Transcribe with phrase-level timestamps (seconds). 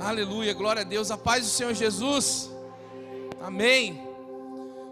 [0.00, 1.10] Aleluia, glória a Deus.
[1.10, 2.50] A paz do Senhor Jesus.
[3.40, 4.00] Amém.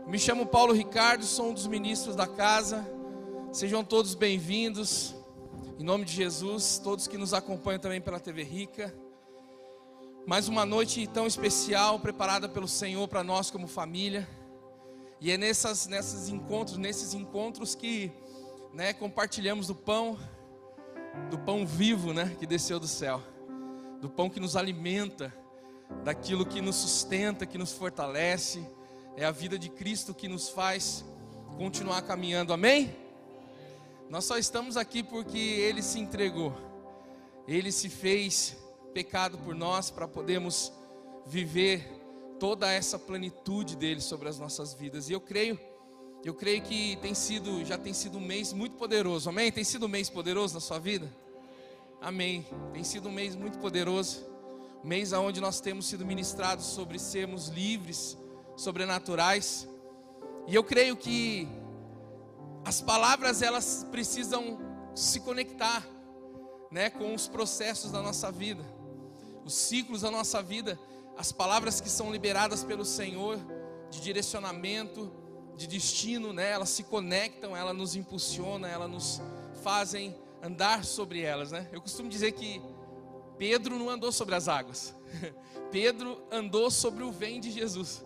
[0.04, 2.84] Me chamo Paulo Ricardo, sou um dos ministros da casa.
[3.52, 5.14] Sejam todos bem-vindos.
[5.78, 8.92] Em nome de Jesus, todos que nos acompanham também pela TV Rica.
[10.26, 14.28] Mais uma noite tão especial preparada pelo Senhor para nós como família.
[15.20, 18.10] E é nessas, nesses encontros, nesses encontros que
[18.74, 20.18] né, compartilhamos do pão,
[21.30, 23.22] do pão vivo, né, que desceu do céu
[24.00, 25.34] do pão que nos alimenta,
[26.04, 28.66] daquilo que nos sustenta, que nos fortalece.
[29.16, 31.04] É a vida de Cristo que nos faz
[31.56, 32.94] continuar caminhando, amém?
[34.10, 36.54] Nós só estamos aqui porque Ele se entregou,
[37.48, 38.56] Ele se fez
[38.92, 40.72] pecado por nós para podermos
[41.26, 41.96] viver
[42.38, 45.08] toda essa plenitude dele sobre as nossas vidas.
[45.08, 45.58] E eu creio,
[46.24, 49.50] eu creio que tem sido, já tem sido um mês muito poderoso, amém?
[49.50, 51.10] Tem sido um mês poderoso na sua vida?
[52.00, 52.46] Amém.
[52.72, 54.24] Tem sido um mês muito poderoso.
[54.84, 58.16] Um mês onde nós temos sido ministrados sobre sermos livres,
[58.56, 59.68] sobrenaturais.
[60.46, 61.48] E eu creio que
[62.64, 64.58] as palavras elas precisam
[64.94, 65.86] se conectar,
[66.70, 68.64] né, com os processos da nossa vida,
[69.44, 70.78] os ciclos da nossa vida,
[71.16, 73.38] as palavras que são liberadas pelo Senhor
[73.90, 75.12] de direcionamento,
[75.56, 79.22] de destino, né, elas se conectam, elas nos impulsionam, elas nos
[79.62, 81.68] fazem andar sobre elas, né?
[81.72, 82.60] Eu costumo dizer que
[83.38, 84.94] Pedro não andou sobre as águas.
[85.70, 88.04] Pedro andou sobre o vem de Jesus,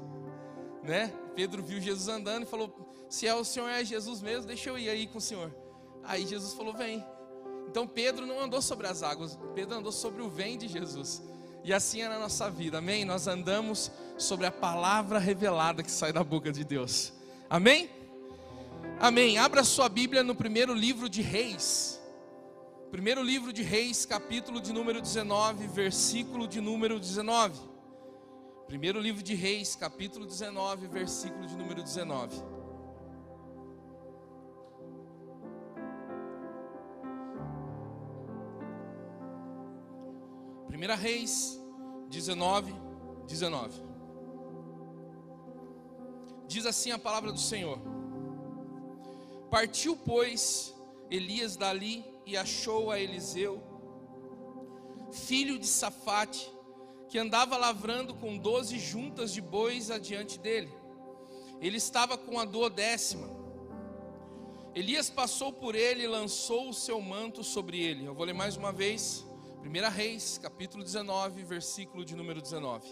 [0.82, 1.12] né?
[1.34, 2.74] Pedro viu Jesus andando e falou:
[3.08, 5.54] "Se é o Senhor é Jesus mesmo, deixa eu ir aí com o Senhor".
[6.02, 7.04] Aí Jesus falou: "Vem".
[7.68, 11.22] Então Pedro não andou sobre as águas, Pedro andou sobre o vem de Jesus.
[11.62, 13.04] E assim é na nossa vida, amém?
[13.04, 17.12] Nós andamos sobre a palavra revelada que sai da boca de Deus.
[17.48, 17.90] Amém?
[18.98, 19.38] Amém.
[19.38, 21.99] Abra sua Bíblia no primeiro livro de Reis.
[22.90, 27.56] Primeiro livro de Reis, capítulo de número 19, versículo de número 19.
[28.66, 32.34] Primeiro livro de Reis, capítulo 19, versículo de número 19.
[40.66, 41.60] Primeira Reis
[42.08, 42.74] 19,
[43.28, 43.84] 19.
[46.48, 47.78] Diz assim a palavra do Senhor:
[49.48, 50.74] Partiu, pois,
[51.08, 53.60] Elias dali e achou a Eliseu,
[55.10, 56.48] filho de Safate,
[57.08, 60.72] que andava lavrando com doze juntas de bois adiante dele.
[61.60, 63.28] Ele estava com a duodécima.
[64.76, 68.04] Elias passou por ele e lançou o seu manto sobre ele.
[68.04, 69.26] Eu vou ler mais uma vez.
[69.64, 72.86] 1 Reis, capítulo 19, versículo de número 19.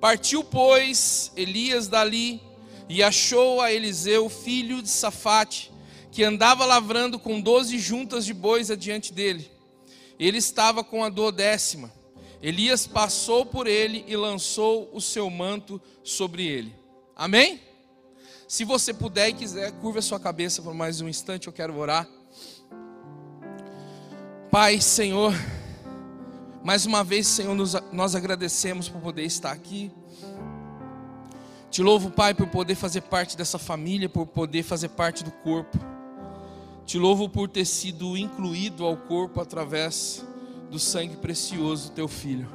[0.00, 2.42] Partiu, pois, Elias dali
[2.88, 5.72] e achou a Eliseu, filho de Safate,
[6.10, 9.50] que andava lavrando com doze juntas de bois adiante dele.
[10.18, 11.92] Ele estava com a duodécima.
[12.42, 16.74] Elias passou por ele e lançou o seu manto sobre ele.
[17.16, 17.60] Amém?
[18.46, 21.76] Se você puder e quiser, curva a sua cabeça por mais um instante, eu quero
[21.76, 22.08] orar.
[24.50, 25.34] Pai, Senhor,
[26.64, 27.54] mais uma vez, Senhor,
[27.92, 29.92] nós agradecemos por poder estar aqui.
[31.70, 35.78] Te louvo, Pai, por poder fazer parte dessa família, por poder fazer parte do corpo.
[36.88, 40.24] Te louvo por ter sido incluído ao corpo através
[40.70, 42.48] do sangue precioso do teu filho.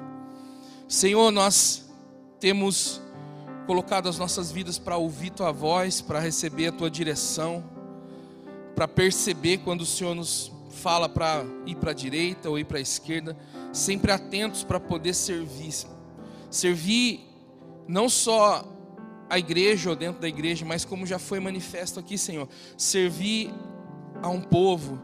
[0.88, 1.88] Senhor, nós
[2.39, 2.99] temos
[3.67, 7.63] colocado as nossas vidas para ouvir tua voz, para receber a tua direção,
[8.73, 12.79] para perceber quando o Senhor nos fala para ir para a direita ou ir para
[12.79, 13.38] a esquerda,
[13.71, 15.75] sempre atentos para poder servir.
[16.50, 17.19] Servir
[17.88, 18.67] não só
[19.29, 23.53] a igreja ou dentro da igreja, mas como já foi manifesto aqui, Senhor, servir
[24.23, 25.00] a um povo,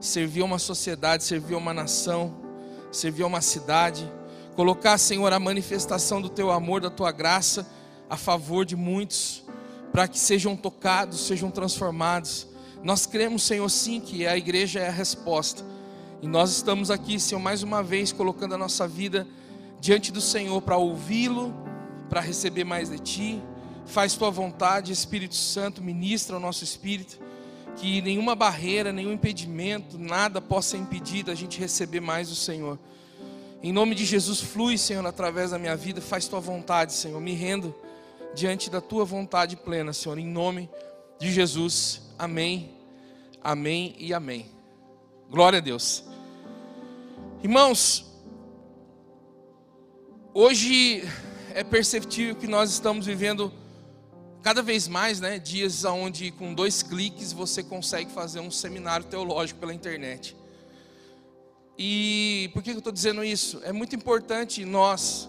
[0.00, 2.34] servir a uma sociedade, servir a uma nação,
[2.90, 4.10] servir a uma cidade.
[4.56, 7.66] Colocar, Senhor, a manifestação do teu amor, da tua graça
[8.08, 9.44] a favor de muitos,
[9.92, 12.46] para que sejam tocados, sejam transformados.
[12.82, 15.62] Nós cremos, Senhor, sim, que a igreja é a resposta.
[16.20, 19.26] E nós estamos aqui, Senhor, mais uma vez colocando a nossa vida
[19.80, 21.54] diante do Senhor para ouvi-lo,
[22.08, 23.42] para receber mais de ti.
[23.86, 27.18] Faz tua vontade, Espírito Santo, ministra o nosso espírito
[27.76, 32.78] que nenhuma barreira, nenhum impedimento, nada possa impedir da gente receber mais do Senhor.
[33.62, 37.20] Em nome de Jesus, flui, Senhor, através da minha vida, faz tua vontade, Senhor.
[37.20, 37.74] Me rendo
[38.34, 40.68] diante da tua vontade plena, Senhor, em nome
[41.18, 42.02] de Jesus.
[42.18, 42.70] Amém,
[43.42, 44.46] amém e amém.
[45.30, 46.04] Glória a Deus.
[47.42, 48.04] Irmãos,
[50.34, 51.08] hoje
[51.54, 53.52] é perceptível que nós estamos vivendo
[54.42, 59.60] cada vez mais, né, dias onde com dois cliques você consegue fazer um seminário teológico
[59.60, 60.36] pela internet.
[61.78, 63.60] E por que eu estou dizendo isso?
[63.62, 65.28] É muito importante nós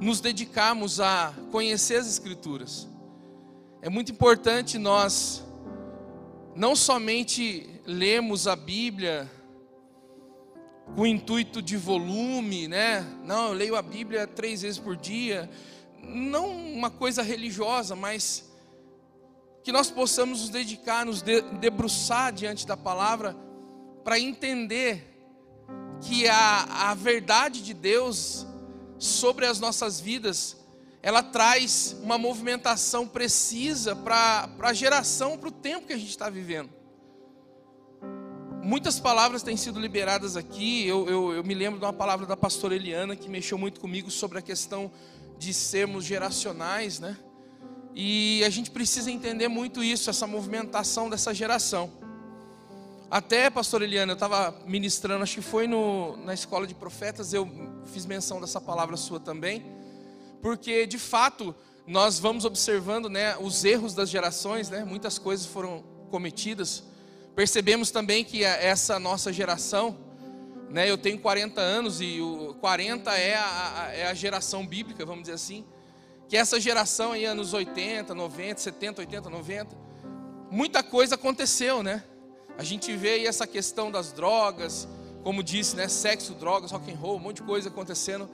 [0.00, 2.88] nos dedicarmos a conhecer as Escrituras.
[3.82, 5.44] É muito importante nós
[6.54, 9.30] não somente lermos a Bíblia
[10.94, 13.04] com o intuito de volume, né?
[13.24, 15.50] Não, eu leio a Bíblia três vezes por dia.
[16.08, 18.50] Não uma coisa religiosa, mas
[19.62, 23.34] que nós possamos nos dedicar, nos debruçar diante da palavra,
[24.04, 25.14] para entender
[26.02, 28.46] que a, a verdade de Deus
[28.98, 30.56] sobre as nossas vidas,
[31.02, 36.28] ela traz uma movimentação precisa para a geração, para o tempo que a gente está
[36.28, 36.70] vivendo.
[38.62, 40.86] Muitas palavras têm sido liberadas aqui.
[40.86, 44.10] Eu, eu, eu, me lembro de uma palavra da pastora Eliana que mexeu muito comigo
[44.10, 44.90] sobre a questão
[45.38, 47.16] de sermos geracionais, né?
[47.94, 51.92] E a gente precisa entender muito isso, essa movimentação dessa geração.
[53.10, 57.48] Até, pastor Eliana, eu estava ministrando, acho que foi no, na escola de profetas, eu
[57.92, 59.64] fiz menção dessa palavra sua também,
[60.42, 61.54] porque de fato
[61.86, 66.82] nós vamos observando né, os erros das gerações, né, muitas coisas foram cometidas
[67.34, 69.96] Percebemos também que essa nossa geração,
[70.70, 75.22] né, eu tenho 40 anos e o 40 é a, é a geração bíblica, vamos
[75.22, 75.64] dizer assim,
[76.28, 79.76] que essa geração aí, anos 80, 90, 70, 80, 90,
[80.50, 82.02] muita coisa aconteceu, né?
[82.56, 84.88] A gente vê aí essa questão das drogas,
[85.22, 88.28] como disse, né, sexo, drogas, rock and roll, um monte de coisa acontecendo.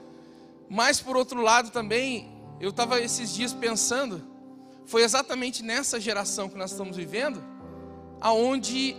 [0.69, 4.23] Mas por outro lado também, eu estava esses dias pensando,
[4.85, 7.43] foi exatamente nessa geração que nós estamos vivendo,
[8.19, 8.95] aonde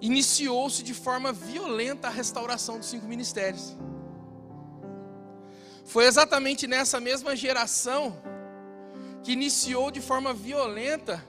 [0.00, 3.76] iniciou-se de forma violenta a restauração dos cinco ministérios.
[5.84, 8.16] Foi exatamente nessa mesma geração
[9.22, 11.24] que iniciou de forma violenta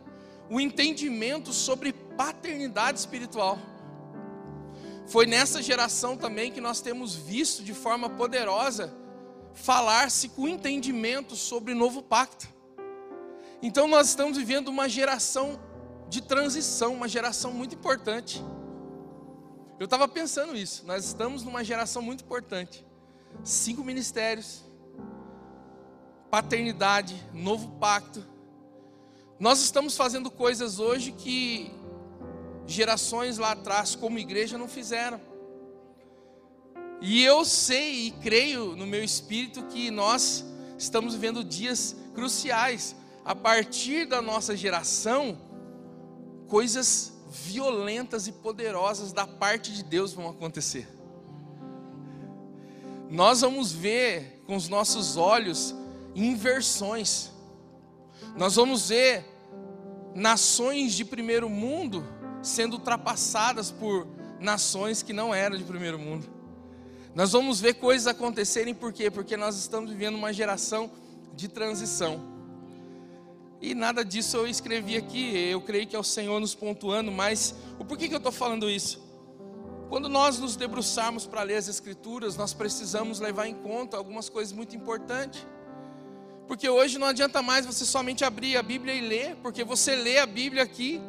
[0.49, 3.57] o entendimento sobre paternidade espiritual.
[5.07, 8.93] Foi nessa geração também que nós temos visto de forma poderosa
[9.53, 12.47] falar-se com entendimento sobre novo pacto.
[13.61, 15.59] Então nós estamos vivendo uma geração
[16.07, 18.43] de transição, uma geração muito importante.
[19.81, 22.85] Eu estava pensando isso, nós estamos numa geração muito importante.
[23.43, 24.63] Cinco ministérios,
[26.29, 28.23] paternidade, novo pacto.
[29.39, 31.71] Nós estamos fazendo coisas hoje que
[32.67, 35.19] gerações lá atrás, como igreja, não fizeram.
[37.01, 40.45] E eu sei e creio no meu espírito que nós
[40.77, 42.95] estamos vivendo dias cruciais.
[43.25, 45.41] A partir da nossa geração,
[46.47, 50.87] coisas violentas e poderosas da parte de Deus vão acontecer.
[53.09, 55.73] Nós vamos ver com os nossos olhos
[56.13, 57.31] inversões.
[58.35, 59.25] Nós vamos ver
[60.13, 62.05] nações de primeiro mundo
[62.41, 64.05] sendo ultrapassadas por
[64.39, 66.27] nações que não eram de primeiro mundo.
[67.15, 69.09] Nós vamos ver coisas acontecerem por quê?
[69.09, 70.91] Porque nós estamos vivendo uma geração
[71.33, 72.40] de transição.
[73.61, 77.53] E nada disso eu escrevi aqui, eu creio que é o Senhor nos pontuando, mas
[77.77, 78.99] o porquê que eu estou falando isso?
[79.87, 84.51] Quando nós nos debruçarmos para ler as Escrituras, nós precisamos levar em conta algumas coisas
[84.51, 85.45] muito importantes.
[86.47, 90.17] Porque hoje não adianta mais você somente abrir a Bíblia e ler, porque você lê
[90.17, 90.99] a Bíblia aqui,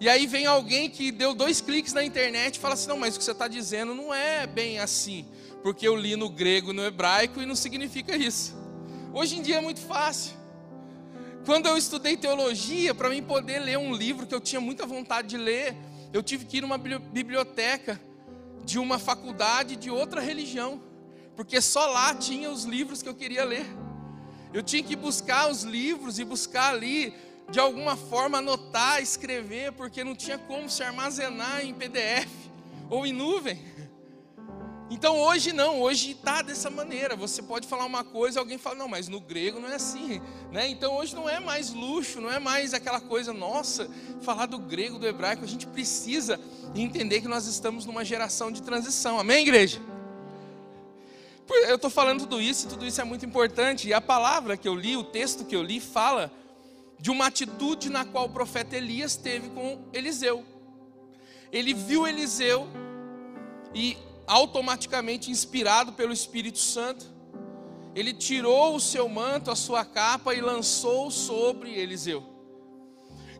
[0.00, 3.14] e aí vem alguém que deu dois cliques na internet e fala assim: não, mas
[3.14, 5.26] o que você está dizendo não é bem assim,
[5.62, 8.56] porque eu li no grego, no hebraico e não significa isso.
[9.12, 10.39] Hoje em dia é muito fácil.
[11.50, 15.26] Quando eu estudei teologia, para mim poder ler um livro que eu tinha muita vontade
[15.26, 15.74] de ler,
[16.12, 18.00] eu tive que ir numa biblioteca
[18.64, 20.80] de uma faculdade de outra religião,
[21.34, 23.66] porque só lá tinha os livros que eu queria ler.
[24.54, 27.12] Eu tinha que buscar os livros e buscar ali,
[27.50, 32.30] de alguma forma, anotar, escrever, porque não tinha como se armazenar em PDF
[32.88, 33.58] ou em nuvem.
[34.90, 37.14] Então hoje não, hoje está dessa maneira.
[37.14, 40.20] Você pode falar uma coisa, alguém fala, não, mas no grego não é assim.
[40.50, 40.68] Né?
[40.68, 43.88] Então hoje não é mais luxo, não é mais aquela coisa, nossa,
[44.20, 45.44] falar do grego, do hebraico.
[45.44, 46.40] A gente precisa
[46.74, 49.20] entender que nós estamos numa geração de transição.
[49.20, 49.80] Amém, igreja?
[51.68, 53.88] Eu estou falando tudo isso, e tudo isso é muito importante.
[53.88, 56.32] E a palavra que eu li, o texto que eu li, fala
[56.98, 60.44] de uma atitude na qual o profeta Elias teve com Eliseu.
[61.52, 62.68] Ele viu Eliseu
[63.74, 63.96] e
[64.30, 67.04] automaticamente inspirado pelo Espírito Santo,
[67.96, 72.22] ele tirou o seu manto, a sua capa e lançou sobre Eliseu.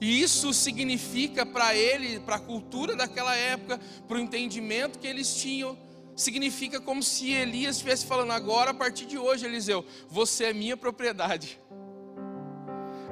[0.00, 3.78] E isso significa para ele, para a cultura daquela época,
[4.08, 5.78] para o entendimento que eles tinham,
[6.16, 10.76] significa como se Elias estivesse falando agora, a partir de hoje, Eliseu, você é minha
[10.76, 11.60] propriedade.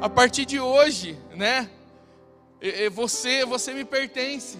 [0.01, 1.71] A partir de hoje, né?
[2.91, 4.59] Você, você me pertence.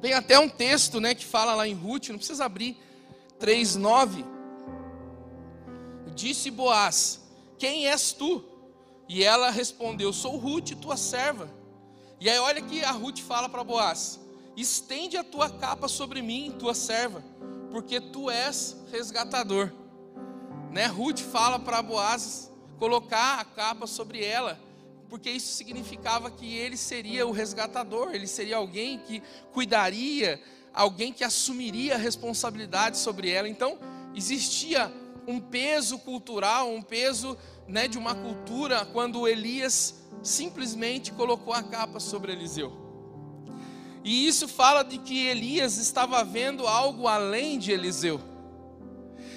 [0.00, 2.76] Tem até um texto, né, que fala lá em Ruth, não precisa abrir,
[3.38, 4.24] 3:9.
[6.14, 7.20] Disse Boaz:
[7.58, 8.42] Quem és tu?
[9.08, 11.48] E ela respondeu: Sou Ruth, tua serva.
[12.20, 14.18] E aí olha que a Ruth fala para Boaz:
[14.56, 17.22] Estende a tua capa sobre mim, tua serva,
[17.70, 19.72] porque tu és resgatador.
[20.72, 20.86] Né?
[20.86, 24.58] Ruth fala para Boaz colocar a capa sobre ela,
[25.06, 29.22] porque isso significava que ele seria o resgatador, ele seria alguém que
[29.52, 30.40] cuidaria,
[30.72, 33.48] alguém que assumiria a responsabilidade sobre ela.
[33.48, 33.78] Então,
[34.14, 34.92] existia
[35.26, 37.36] um peso cultural, um peso
[37.66, 42.72] né, de uma cultura, quando Elias simplesmente colocou a capa sobre Eliseu.
[44.04, 48.20] E isso fala de que Elias estava vendo algo além de Eliseu.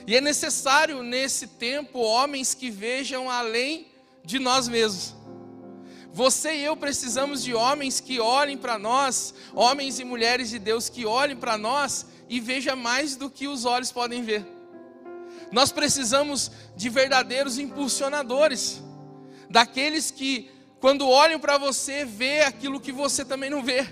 [0.05, 3.87] E é necessário nesse tempo homens que vejam além
[4.23, 5.15] de nós mesmos.
[6.11, 10.89] Você e eu precisamos de homens que olhem para nós, homens e mulheres de Deus
[10.89, 14.45] que olhem para nós e vejam mais do que os olhos podem ver.
[15.51, 18.81] Nós precisamos de verdadeiros impulsionadores,
[19.49, 20.49] daqueles que,
[20.79, 23.87] quando olham para você, vê aquilo que você também não vê.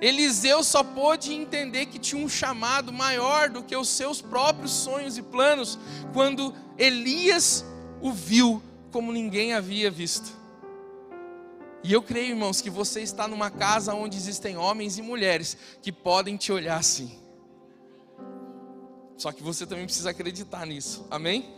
[0.00, 5.18] Eliseu só pôde entender que tinha um chamado maior do que os seus próprios sonhos
[5.18, 5.78] e planos,
[6.12, 7.64] quando Elias
[8.00, 10.39] o viu como ninguém havia visto.
[11.82, 15.90] E eu creio, irmãos, que você está numa casa onde existem homens e mulheres que
[15.90, 17.18] podem te olhar assim.
[19.16, 21.06] Só que você também precisa acreditar nisso.
[21.10, 21.54] Amém?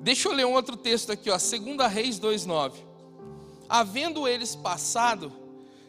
[0.00, 2.78] Deixa eu ler um outro texto aqui, ó, 2 Reis 2:9.
[3.68, 5.32] Havendo eles passado,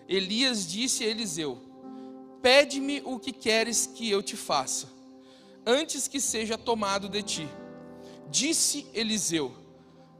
[0.08, 1.58] Elias disse a Eliseu:
[2.42, 4.88] Pede-me o que queres que eu te faça,
[5.66, 7.50] antes que seja tomado de ti.
[8.30, 9.56] Disse Eliseu: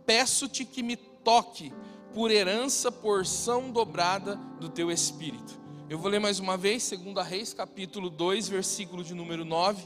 [0.06, 1.74] Peço-te que me toque
[2.14, 5.60] por herança porção dobrada do teu espírito.
[5.90, 9.84] Eu vou ler mais uma vez, 2 Reis, capítulo 2, versículo de número 9.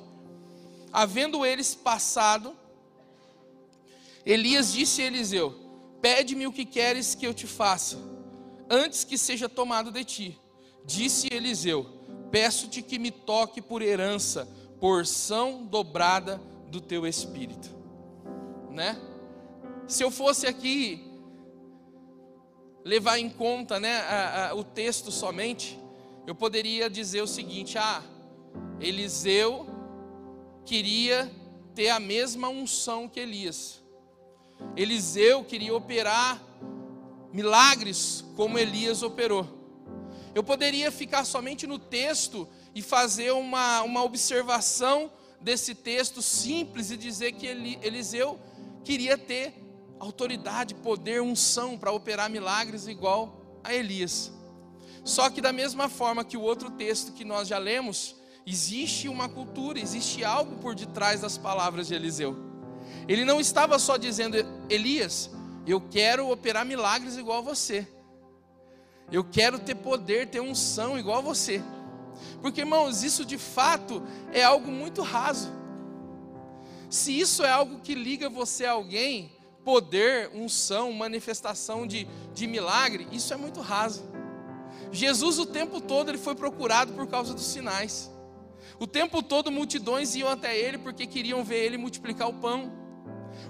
[0.92, 2.56] Havendo eles passado,
[4.26, 5.56] Elias disse a Eliseu:
[6.02, 7.98] Pede-me o que queres que eu te faça,
[8.70, 10.40] antes que seja tomado de ti.
[10.84, 11.86] Disse Eliseu:
[12.32, 14.48] Peço-te que me toque por herança,
[14.80, 17.70] porção dobrada do teu espírito.
[18.72, 19.00] Né?
[19.88, 21.15] Se eu fosse aqui
[22.86, 25.80] levar em conta né, a, a, o texto somente,
[26.28, 28.04] eu poderia dizer o seguinte: ah,
[28.80, 29.68] Eliseu
[30.64, 31.30] queria
[31.74, 33.84] ter a mesma unção que Elias.
[34.76, 36.42] Eliseu queria operar
[37.34, 39.50] milagres como Elias operou.
[40.34, 45.12] Eu poderia ficar somente no texto e fazer uma, uma observação
[45.42, 48.40] desse texto simples e dizer que Eliseu
[48.84, 49.65] queria ter
[50.06, 54.32] autoridade, poder, unção para operar milagres igual a Elias.
[55.04, 59.28] Só que da mesma forma que o outro texto que nós já lemos, existe uma
[59.28, 62.36] cultura, existe algo por detrás das palavras de Eliseu.
[63.08, 64.38] Ele não estava só dizendo,
[64.70, 65.30] Elias,
[65.68, 67.88] eu quero operar milagres igual a você.
[69.12, 71.62] Eu quero ter poder, ter unção igual a você.
[72.42, 75.52] Porque, irmãos, isso de fato é algo muito raso.
[76.90, 79.35] Se isso é algo que liga você a alguém,
[79.66, 84.08] poder, unção, manifestação de, de milagre, isso é muito raso.
[84.92, 88.12] Jesus o tempo todo ele foi procurado por causa dos sinais.
[88.80, 92.72] O tempo todo multidões iam até ele porque queriam ver ele multiplicar o pão.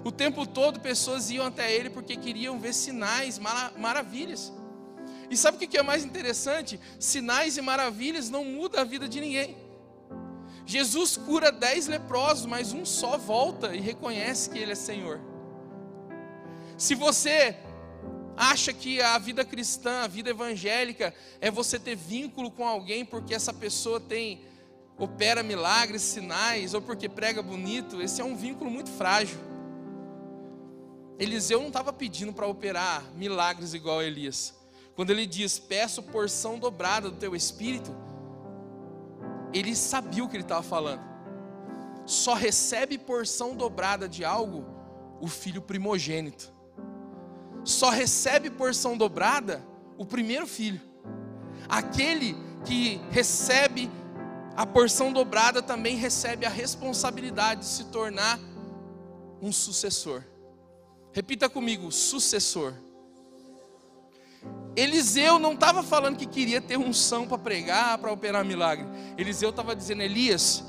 [0.04, 3.38] O tempo todo pessoas iam até ele porque queriam ver sinais,
[3.76, 4.52] maravilhas.
[5.30, 6.80] E sabe o que é mais interessante?
[6.98, 9.56] Sinais e maravilhas não mudam a vida de ninguém.
[10.64, 15.35] Jesus cura dez leprosos, mas um só volta e reconhece que ele é Senhor.
[16.76, 17.56] Se você
[18.36, 23.34] acha que a vida cristã, a vida evangélica é você ter vínculo com alguém porque
[23.34, 24.44] essa pessoa tem
[24.98, 29.38] opera milagres, sinais ou porque prega bonito, esse é um vínculo muito frágil.
[31.18, 34.54] Eliseu não estava pedindo para operar milagres igual a Elias.
[34.94, 37.90] Quando ele diz: "Peço porção dobrada do teu espírito",
[39.50, 41.00] ele sabia o que ele estava falando.
[42.04, 44.64] Só recebe porção dobrada de algo
[45.22, 46.55] o filho primogênito
[47.66, 49.62] só recebe porção dobrada
[49.98, 50.80] o primeiro filho.
[51.68, 53.90] Aquele que recebe
[54.56, 58.38] a porção dobrada também recebe a responsabilidade de se tornar
[59.42, 60.22] um sucessor.
[61.12, 62.72] Repita comigo: sucessor.
[64.76, 68.86] Eliseu não estava falando que queria ter unção para pregar, para operar milagre.
[69.18, 70.62] Eliseu estava dizendo: Elias,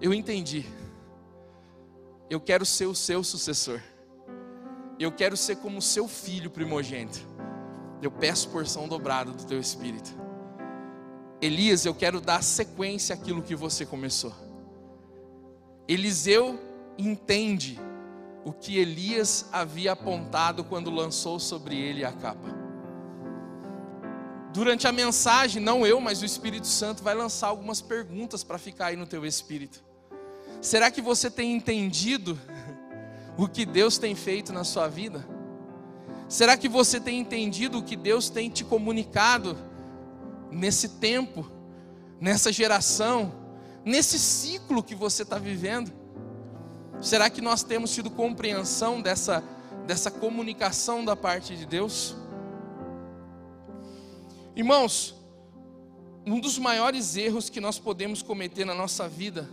[0.00, 0.64] eu entendi.
[2.30, 3.82] Eu quero ser o seu sucessor.
[5.02, 7.18] Eu quero ser como seu filho primogênito.
[8.00, 10.14] Eu peço porção dobrada do teu espírito.
[11.40, 14.32] Elias, eu quero dar sequência àquilo que você começou.
[15.88, 16.56] Eliseu
[16.96, 17.80] entende
[18.44, 22.48] o que Elias havia apontado quando lançou sobre ele a capa.
[24.52, 28.86] Durante a mensagem, não eu, mas o Espírito Santo vai lançar algumas perguntas para ficar
[28.86, 29.82] aí no teu espírito.
[30.60, 32.38] Será que você tem entendido
[33.36, 35.26] o que Deus tem feito na sua vida?
[36.28, 39.56] Será que você tem entendido o que Deus tem te comunicado
[40.50, 41.46] nesse tempo,
[42.20, 43.32] nessa geração,
[43.84, 45.92] nesse ciclo que você está vivendo?
[47.00, 49.42] Será que nós temos tido compreensão dessa,
[49.86, 52.16] dessa comunicação da parte de Deus?
[54.56, 55.14] Irmãos,
[56.24, 59.50] um dos maiores erros que nós podemos cometer na nossa vida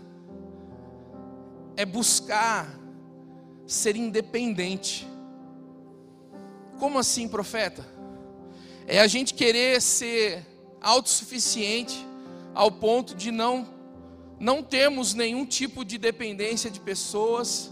[1.76, 2.79] é buscar
[3.70, 5.08] ser independente.
[6.80, 7.88] Como assim, profeta?
[8.88, 10.44] É a gente querer ser
[10.82, 12.04] autossuficiente
[12.56, 13.78] ao ponto de não
[14.40, 17.70] não termos nenhum tipo de dependência de pessoas.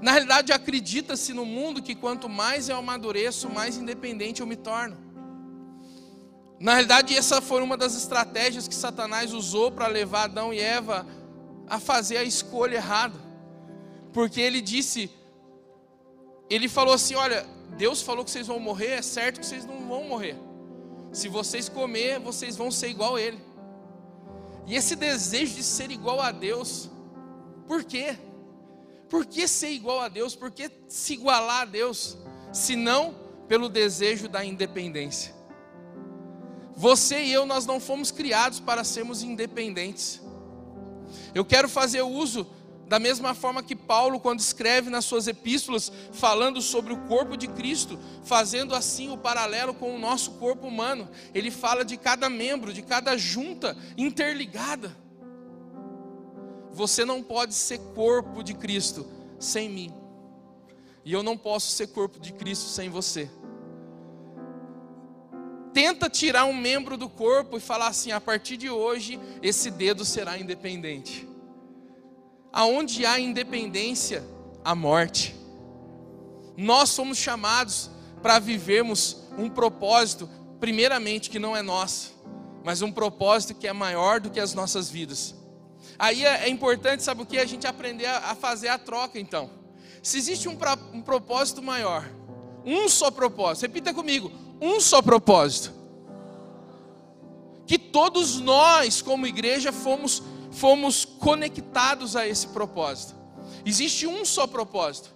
[0.00, 4.96] Na realidade, acredita-se no mundo que quanto mais eu amadureço, mais independente eu me torno.
[6.58, 11.06] Na realidade, essa foi uma das estratégias que Satanás usou para levar Adão e Eva
[11.68, 13.18] a fazer a escolha errada.
[14.10, 15.10] Porque ele disse,
[16.50, 17.46] ele falou assim: Olha,
[17.78, 20.36] Deus falou que vocês vão morrer, é certo que vocês não vão morrer.
[21.12, 23.38] Se vocês comer, vocês vão ser igual a Ele.
[24.66, 26.90] E esse desejo de ser igual a Deus,
[27.66, 28.16] por quê?
[29.08, 30.36] Por que ser igual a Deus?
[30.36, 32.16] Por que se igualar a Deus?
[32.52, 33.14] Se não
[33.48, 35.34] pelo desejo da independência.
[36.76, 40.22] Você e eu, nós não fomos criados para sermos independentes.
[41.34, 42.46] Eu quero fazer uso
[42.90, 47.46] da mesma forma que Paulo, quando escreve nas suas epístolas, falando sobre o corpo de
[47.46, 52.72] Cristo, fazendo assim o paralelo com o nosso corpo humano, ele fala de cada membro,
[52.72, 54.96] de cada junta interligada.
[56.72, 59.06] Você não pode ser corpo de Cristo
[59.38, 59.94] sem mim,
[61.04, 63.30] e eu não posso ser corpo de Cristo sem você
[65.72, 70.04] tenta tirar um membro do corpo e falar assim: a partir de hoje, esse dedo
[70.04, 71.29] será independente.
[72.52, 74.24] Aonde há independência,
[74.64, 75.36] há morte.
[76.56, 77.90] Nós somos chamados
[78.22, 82.14] para vivermos um propósito, primeiramente, que não é nosso,
[82.64, 85.34] mas um propósito que é maior do que as nossas vidas.
[85.98, 87.38] Aí é, é importante, sabe o que?
[87.38, 89.50] A gente aprender a fazer a troca, então.
[90.02, 90.56] Se existe um,
[90.92, 92.08] um propósito maior,
[92.64, 95.72] um só propósito, repita comigo: um só propósito.
[97.66, 103.14] Que todos nós, como igreja, fomos, fomos conectados a esse propósito.
[103.64, 105.14] Existe um só propósito.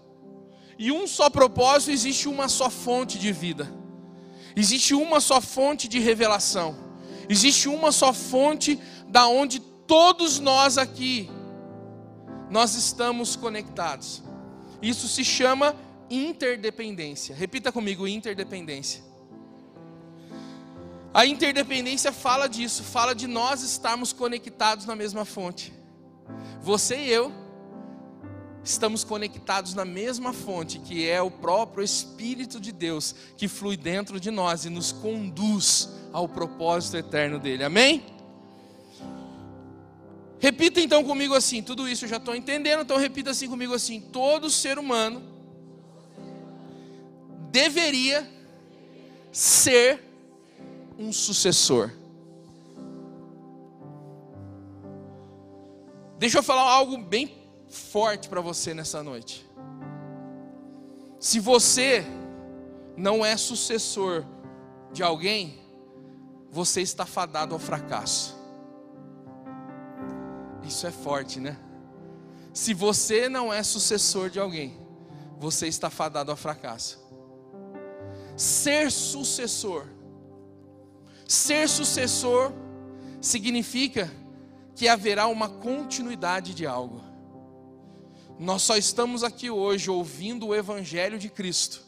[0.78, 3.72] E um só propósito existe uma só fonte de vida.
[4.56, 6.76] Existe uma só fonte de revelação.
[7.28, 11.30] Existe uma só fonte da onde todos nós aqui
[12.50, 14.22] nós estamos conectados.
[14.80, 15.74] Isso se chama
[16.10, 17.34] interdependência.
[17.34, 19.02] Repita comigo, interdependência.
[21.14, 25.72] A interdependência fala disso, fala de nós estarmos conectados na mesma fonte.
[26.60, 27.32] Você e eu
[28.64, 34.18] estamos conectados na mesma fonte, que é o próprio Espírito de Deus, que flui dentro
[34.18, 37.62] de nós e nos conduz ao propósito eterno dele.
[37.62, 38.04] Amém?
[40.40, 44.00] Repita então comigo assim, tudo isso eu já estou entendendo, então repita assim comigo assim:
[44.00, 45.22] todo ser humano
[47.52, 48.28] deveria
[49.30, 50.13] ser
[50.98, 51.90] um sucessor.
[56.18, 57.36] Deixa eu falar algo bem
[57.68, 59.44] forte para você nessa noite.
[61.18, 62.04] Se você
[62.96, 64.24] não é sucessor
[64.92, 65.58] de alguém,
[66.50, 68.36] você está fadado ao fracasso.
[70.62, 71.58] Isso é forte, né?
[72.52, 74.78] Se você não é sucessor de alguém,
[75.38, 77.02] você está fadado ao fracasso.
[78.36, 79.93] Ser sucessor
[81.26, 82.52] Ser sucessor
[83.20, 84.10] significa
[84.74, 87.00] que haverá uma continuidade de algo.
[88.38, 91.82] Nós só estamos aqui hoje ouvindo o Evangelho de Cristo,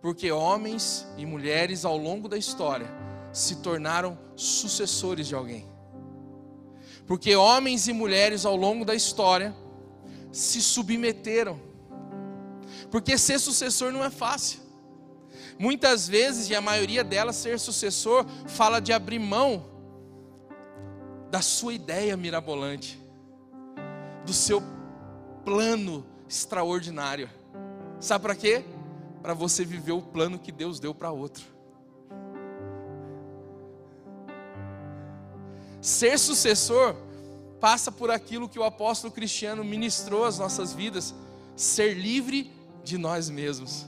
[0.00, 2.88] porque homens e mulheres ao longo da história
[3.32, 5.66] se tornaram sucessores de alguém.
[7.06, 9.54] Porque homens e mulheres ao longo da história
[10.32, 11.60] se submeteram.
[12.90, 14.60] Porque ser sucessor não é fácil.
[15.58, 19.66] Muitas vezes, e a maioria delas, ser sucessor fala de abrir mão
[21.30, 23.00] da sua ideia mirabolante,
[24.24, 24.62] do seu
[25.44, 27.28] plano extraordinário.
[28.00, 28.64] Sabe para quê?
[29.22, 31.44] Para você viver o plano que Deus deu para outro.
[35.80, 36.94] Ser sucessor
[37.60, 41.14] passa por aquilo que o apóstolo Cristiano ministrou às nossas vidas:
[41.56, 42.52] ser livre
[42.84, 43.86] de nós mesmos.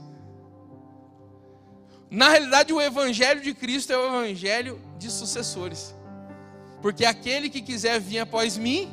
[2.15, 5.93] Na realidade, o evangelho de Cristo é o evangelho de sucessores.
[6.81, 8.89] Porque aquele que quiser vir após mim,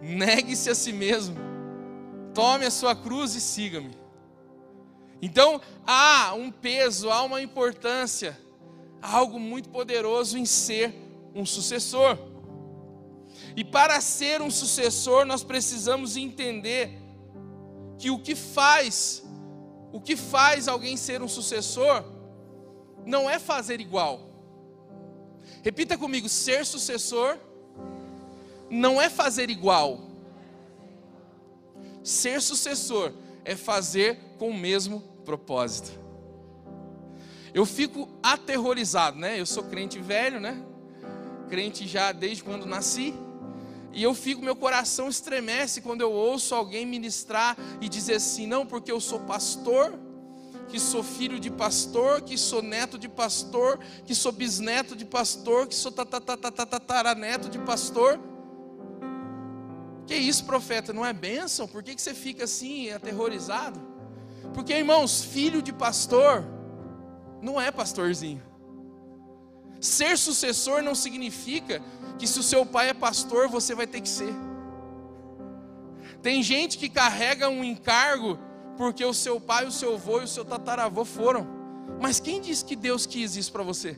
[0.00, 1.34] negue-se a si mesmo,
[2.32, 3.90] tome a sua cruz e siga-me.
[5.20, 8.38] Então, há um peso, há uma importância,
[9.02, 10.94] há algo muito poderoso em ser
[11.34, 12.16] um sucessor.
[13.56, 16.96] E para ser um sucessor, nós precisamos entender
[17.98, 19.24] que o que faz,
[19.92, 22.11] o que faz alguém ser um sucessor,
[23.04, 24.20] não é fazer igual.
[25.62, 27.38] Repita comigo: ser sucessor
[28.70, 30.00] não é fazer igual.
[32.02, 33.12] Ser sucessor
[33.44, 36.00] é fazer com o mesmo propósito.
[37.54, 39.38] Eu fico aterrorizado, né?
[39.38, 40.64] Eu sou crente velho, né?
[41.48, 43.14] Crente já desde quando nasci.
[43.92, 48.66] E eu fico, meu coração estremece quando eu ouço alguém ministrar e dizer assim: não,
[48.66, 49.92] porque eu sou pastor,
[50.72, 55.66] que sou filho de pastor, que sou neto de pastor, que sou bisneto de pastor,
[55.66, 58.18] que sou tataraneto de pastor.
[60.06, 61.68] Que isso, profeta, não é bênção?
[61.68, 63.78] Por que, que você fica assim, aterrorizado?
[64.54, 66.42] Porque, irmãos, filho de pastor
[67.42, 68.42] não é pastorzinho.
[69.78, 71.82] Ser sucessor não significa
[72.18, 74.32] que se o seu pai é pastor, você vai ter que ser.
[76.22, 78.38] Tem gente que carrega um encargo
[78.82, 81.46] porque o seu pai, o seu avô e o seu tataravô foram.
[82.00, 83.96] Mas quem disse que Deus quis isso para você?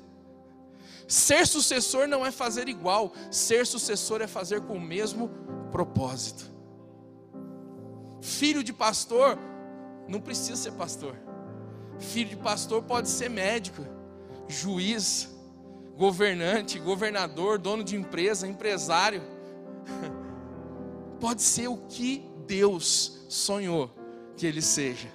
[1.09, 5.31] Ser sucessor não é fazer igual, ser sucessor é fazer com o mesmo
[5.73, 6.53] propósito.
[8.21, 9.39] Filho de pastor
[10.07, 11.17] não precisa ser pastor.
[11.99, 13.87] Filho de pastor pode ser médico,
[14.47, 15.31] juiz,
[15.97, 19.23] governante, governador, dono de empresa, empresário.
[21.19, 24.04] Pode ser o que Deus sonhou
[24.37, 25.09] que ele seja.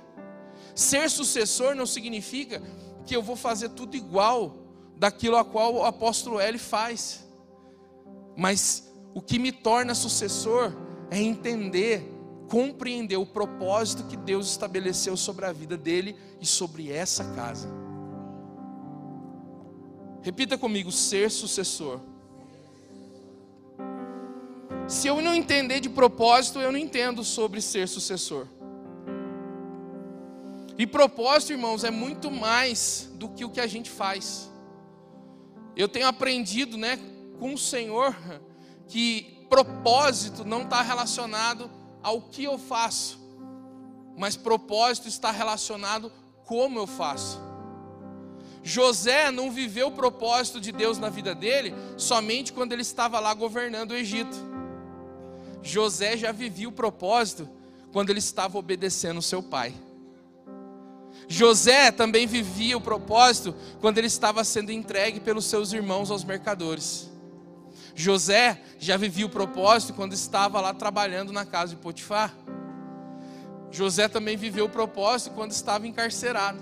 [0.76, 2.62] Ser sucessor não significa
[3.06, 4.56] que eu vou fazer tudo igual
[4.96, 7.26] daquilo a qual o apóstolo L faz.
[8.36, 10.72] Mas o que me torna sucessor
[11.10, 12.04] é entender,
[12.48, 17.70] compreender o propósito que Deus estabeleceu sobre a vida dele e sobre essa casa.
[20.22, 22.00] Repita comigo: ser sucessor.
[24.88, 28.48] Se eu não entender de propósito, eu não entendo sobre ser sucessor.
[30.80, 34.50] E propósito, irmãos, é muito mais do que o que a gente faz.
[35.76, 36.98] Eu tenho aprendido, né,
[37.38, 38.16] com o Senhor,
[38.88, 41.70] que propósito não está relacionado
[42.02, 43.20] ao que eu faço,
[44.18, 46.10] mas propósito está relacionado
[46.46, 47.42] como eu faço.
[48.64, 53.34] José não viveu o propósito de Deus na vida dele somente quando ele estava lá
[53.34, 54.38] governando o Egito.
[55.62, 57.50] José já vivia o propósito
[57.92, 59.76] quando ele estava obedecendo seu pai.
[61.32, 67.08] José também vivia o propósito quando ele estava sendo entregue pelos seus irmãos aos mercadores.
[67.94, 72.36] José já vivia o propósito quando estava lá trabalhando na casa de Potifar.
[73.70, 76.60] José também viveu o propósito quando estava encarcerado.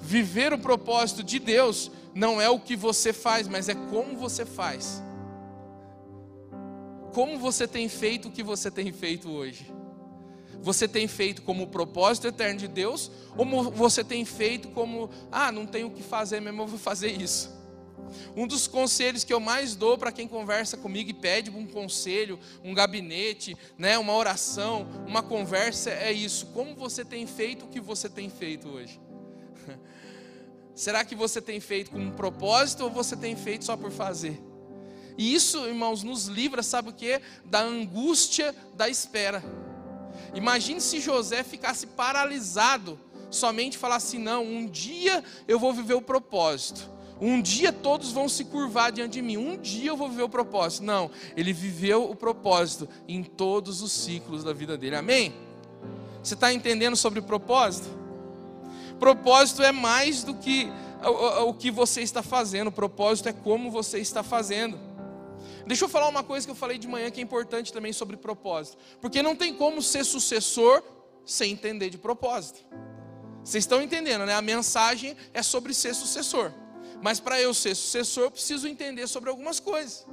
[0.00, 4.44] Viver o propósito de Deus não é o que você faz, mas é como você
[4.44, 5.00] faz.
[7.14, 9.77] Como você tem feito o que você tem feito hoje?
[10.62, 15.66] Você tem feito como propósito eterno de Deus, ou você tem feito como, ah, não
[15.66, 17.58] tenho o que fazer mesmo, eu vou fazer isso?
[18.36, 22.38] Um dos conselhos que eu mais dou para quem conversa comigo e pede um conselho,
[22.64, 27.80] um gabinete, né, uma oração, uma conversa, é isso: como você tem feito o que
[27.80, 29.00] você tem feito hoje?
[30.74, 34.40] Será que você tem feito com um propósito ou você tem feito só por fazer?
[35.16, 37.20] E isso, irmãos, nos livra, sabe o que?
[37.44, 39.42] Da angústia da espera.
[40.34, 42.98] Imagine se José ficasse paralisado,
[43.30, 46.90] somente falasse: não, um dia eu vou viver o propósito.
[47.20, 49.36] Um dia todos vão se curvar diante de mim.
[49.36, 50.84] Um dia eu vou viver o propósito.
[50.84, 54.96] Não, ele viveu o propósito em todos os ciclos da vida dele.
[54.96, 55.34] Amém?
[56.22, 57.88] Você está entendendo sobre o propósito?
[59.00, 60.70] Propósito é mais do que
[61.02, 64.87] o, o que você está fazendo, o propósito é como você está fazendo.
[65.68, 68.16] Deixa eu falar uma coisa que eu falei de manhã que é importante também sobre
[68.16, 68.78] propósito.
[69.00, 70.82] Porque não tem como ser sucessor
[71.24, 72.64] sem entender de propósito.
[73.44, 74.34] Vocês estão entendendo, né?
[74.34, 76.52] A mensagem é sobre ser sucessor.
[77.00, 80.06] Mas para eu ser sucessor, eu preciso entender sobre algumas coisas.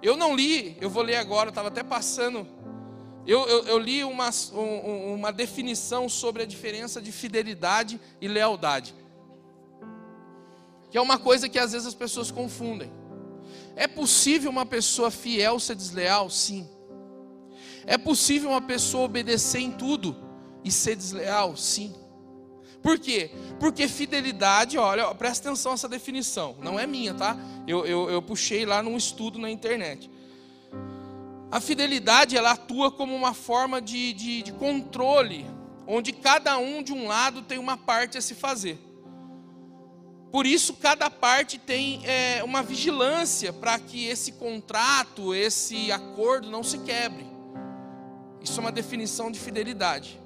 [0.00, 2.46] Eu não li, eu vou ler agora, estava até passando
[3.26, 8.94] eu, eu, eu li uma, um, uma definição sobre a diferença de fidelidade e lealdade.
[10.94, 12.88] Que é uma coisa que às vezes as pessoas confundem.
[13.74, 16.30] É possível uma pessoa fiel ser desleal?
[16.30, 16.68] Sim.
[17.84, 20.16] É possível uma pessoa obedecer em tudo
[20.62, 21.56] e ser desleal?
[21.56, 21.92] Sim.
[22.80, 23.32] Por quê?
[23.58, 27.36] Porque fidelidade, olha, presta atenção essa definição, não é minha, tá?
[27.66, 30.08] Eu, eu, eu puxei lá num estudo na internet.
[31.50, 35.44] A fidelidade, ela atua como uma forma de, de, de controle,
[35.88, 38.93] onde cada um de um lado tem uma parte a se fazer.
[40.34, 46.64] Por isso, cada parte tem é, uma vigilância para que esse contrato, esse acordo não
[46.64, 47.24] se quebre.
[48.42, 50.20] Isso é uma definição de fidelidade.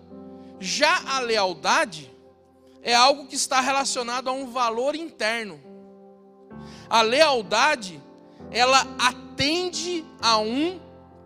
[0.58, 2.10] Já a lealdade
[2.80, 5.60] é algo que está relacionado a um valor interno.
[6.88, 8.00] A lealdade,
[8.50, 10.80] ela atende a um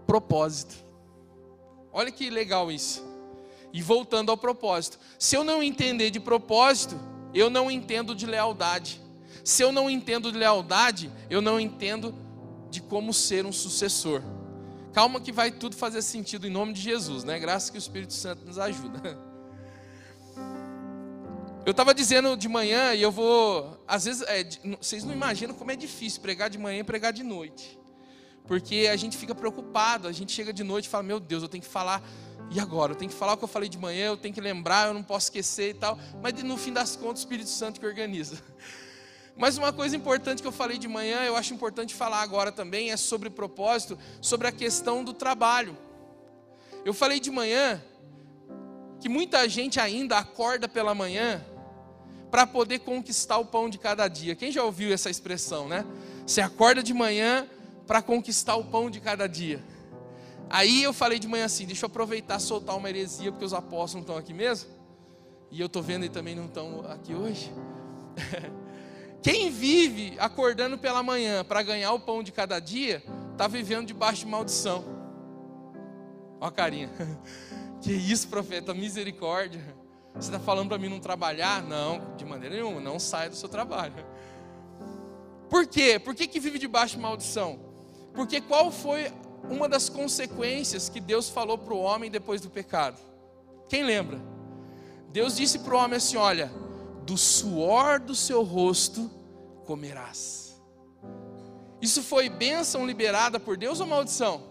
[0.09, 0.75] propósito.
[1.93, 3.07] Olha que legal isso.
[3.73, 4.99] E voltando ao propósito.
[5.21, 9.01] Se eu não entender de propósito, eu não entendo de lealdade.
[9.45, 12.15] Se eu não entendo de lealdade, eu não entendo
[12.71, 14.23] de como ser um sucessor.
[14.93, 17.39] Calma que vai tudo fazer sentido em nome de Jesus, né?
[17.39, 19.19] Graças que o Espírito Santo nos ajuda.
[21.65, 23.81] Eu estava dizendo de manhã e eu vou.
[23.87, 24.45] Às vezes, é,
[24.81, 27.79] vocês não imaginam como é difícil pregar de manhã e pregar de noite.
[28.49, 31.49] Porque a gente fica preocupado, a gente chega de noite e fala: Meu Deus, eu
[31.49, 32.03] tenho que falar.
[32.53, 32.93] E agora?
[32.93, 34.95] Eu tenho que falar o que eu falei de manhã, eu tenho que lembrar, eu
[34.95, 35.99] não posso esquecer e tal.
[36.21, 38.43] Mas no fim das contas, o Espírito Santo que organiza.
[39.35, 42.91] Mas uma coisa importante que eu falei de manhã, eu acho importante falar agora também,
[42.91, 45.77] é sobre propósito, sobre a questão do trabalho.
[46.85, 47.83] Eu falei de manhã
[49.01, 51.43] que muita gente ainda acorda pela manhã
[52.31, 54.35] para poder conquistar o pão de cada dia.
[54.35, 55.87] Quem já ouviu essa expressão, né?
[56.27, 57.49] Você acorda de manhã
[57.87, 59.63] para conquistar o pão de cada dia.
[60.53, 63.95] Aí eu falei de manhã assim, deixa eu aproveitar soltar uma heresia, porque os apóstolos
[63.95, 64.69] não estão aqui mesmo.
[65.51, 67.51] E eu estou vendo e também não estão aqui hoje.
[69.23, 74.27] Quem vive acordando pela manhã para ganhar o pão de cada dia, está vivendo debaixo
[74.27, 74.85] de maldição.
[76.39, 76.91] Ó a carinha.
[77.81, 79.61] Que isso, profeta, misericórdia.
[80.15, 81.61] Você está falando para mim não trabalhar?
[81.65, 83.93] Não, de maneira nenhuma, não saia do seu trabalho.
[85.51, 85.99] Por quê?
[85.99, 87.59] Por que, que vive debaixo de maldição?
[88.15, 89.11] Porque qual foi
[89.53, 92.99] uma das consequências que Deus falou para o homem depois do pecado?
[93.69, 94.21] Quem lembra?
[95.11, 96.51] Deus disse para o homem assim: Olha,
[97.05, 99.11] do suor do seu rosto
[99.65, 100.61] comerás.
[101.81, 104.43] Isso foi bênção liberada por Deus ou maldição?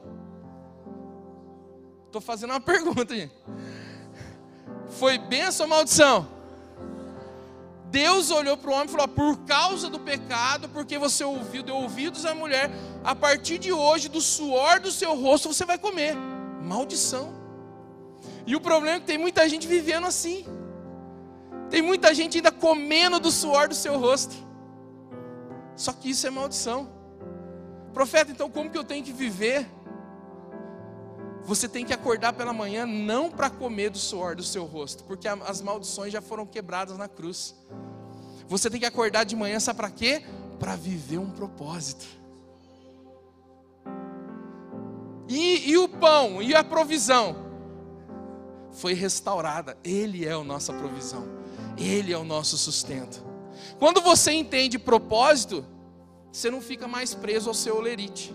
[2.06, 3.34] Estou fazendo uma pergunta, gente.
[4.90, 6.41] Foi bênção ou maldição?
[7.92, 11.76] Deus olhou para o homem e falou: por causa do pecado, porque você ouviu, deu
[11.76, 12.72] ouvidos à mulher,
[13.04, 16.16] a partir de hoje, do suor do seu rosto, você vai comer.
[16.16, 17.34] Maldição.
[18.48, 20.46] E o problema é que tem muita gente vivendo assim.
[21.70, 24.36] Tem muita gente ainda comendo do suor do seu rosto.
[25.76, 26.90] Só que isso é maldição.
[27.94, 29.68] Profeta, então como que eu tenho que viver?
[31.46, 35.28] Você tem que acordar pela manhã não para comer do suor do seu rosto, porque
[35.28, 37.56] as maldições já foram quebradas na cruz.
[38.48, 40.24] Você tem que acordar de manhã, sabe para quê?
[40.60, 42.06] Para viver um propósito.
[45.28, 47.36] E, e o pão e a provisão
[48.72, 49.78] foi restaurada.
[49.84, 51.26] Ele é a nossa provisão,
[51.78, 53.24] Ele é o nosso sustento.
[53.80, 55.66] Quando você entende propósito,
[56.32, 58.34] você não fica mais preso ao seu olerite.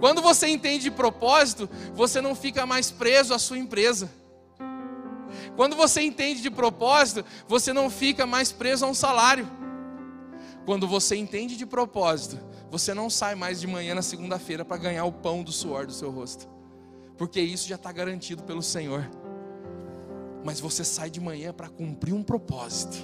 [0.00, 4.10] Quando você entende de propósito, você não fica mais preso à sua empresa.
[5.54, 9.46] Quando você entende de propósito, você não fica mais preso a um salário.
[10.64, 12.38] Quando você entende de propósito,
[12.70, 15.92] você não sai mais de manhã na segunda-feira para ganhar o pão do suor do
[15.92, 16.48] seu rosto,
[17.18, 19.10] porque isso já está garantido pelo Senhor.
[20.42, 22.96] Mas você sai de manhã para cumprir um propósito.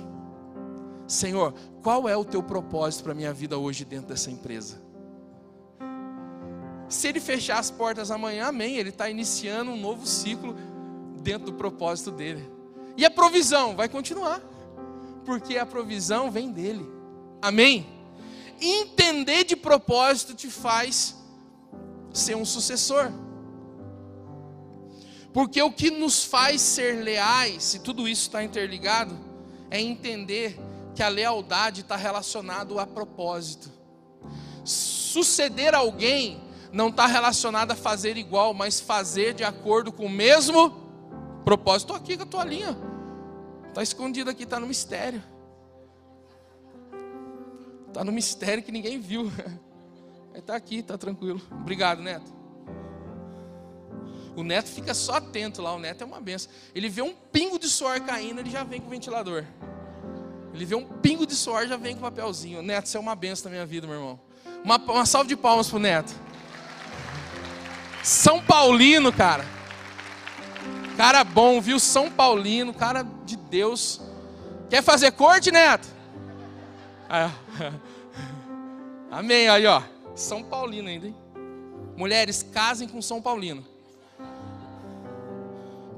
[1.06, 4.85] Senhor, qual é o teu propósito para a minha vida hoje dentro dessa empresa?
[6.88, 8.76] Se ele fechar as portas amanhã, amém.
[8.76, 10.54] Ele está iniciando um novo ciclo
[11.20, 12.48] dentro do propósito dele.
[12.96, 14.40] E a provisão vai continuar,
[15.24, 16.86] porque a provisão vem dele.
[17.42, 17.86] Amém?
[18.60, 21.16] Entender de propósito te faz
[22.12, 23.12] ser um sucessor.
[25.32, 29.18] Porque o que nos faz ser leais, se tudo isso está interligado,
[29.70, 30.58] é entender
[30.94, 33.70] que a lealdade está relacionado a propósito.
[34.64, 36.40] Suceder alguém
[36.72, 40.70] não está relacionado a fazer igual, mas fazer de acordo com o mesmo
[41.44, 41.92] propósito.
[41.92, 42.76] Estou aqui com a tua linha.
[43.68, 45.22] Está escondido aqui, está no mistério.
[47.88, 49.32] Está no mistério que ninguém viu.
[50.34, 51.40] Está aqui, está tranquilo.
[51.50, 52.30] Obrigado, Neto.
[54.36, 55.74] O Neto fica só atento lá.
[55.74, 56.52] O Neto é uma benção.
[56.74, 59.46] Ele vê um pingo de suor caindo, ele já vem com o ventilador.
[60.52, 62.60] Ele vê um pingo de suor, já vem com papelzinho.
[62.60, 64.20] Neto, você é uma benção na minha vida, meu irmão.
[64.62, 66.14] Uma, uma salva de palmas pro Neto.
[68.06, 69.44] São Paulino, cara.
[70.96, 71.80] Cara bom, viu?
[71.80, 74.00] São Paulino, cara de Deus.
[74.70, 75.88] Quer fazer corte, Neto?
[77.08, 77.32] Ah,
[79.10, 79.82] amém, aí ó.
[80.14, 81.16] São Paulino ainda, hein?
[81.96, 83.66] Mulheres, casem com São Paulino.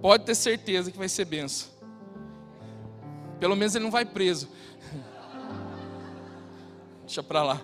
[0.00, 1.68] Pode ter certeza que vai ser benção.
[3.38, 4.48] Pelo menos ele não vai preso.
[7.04, 7.60] Deixa para lá.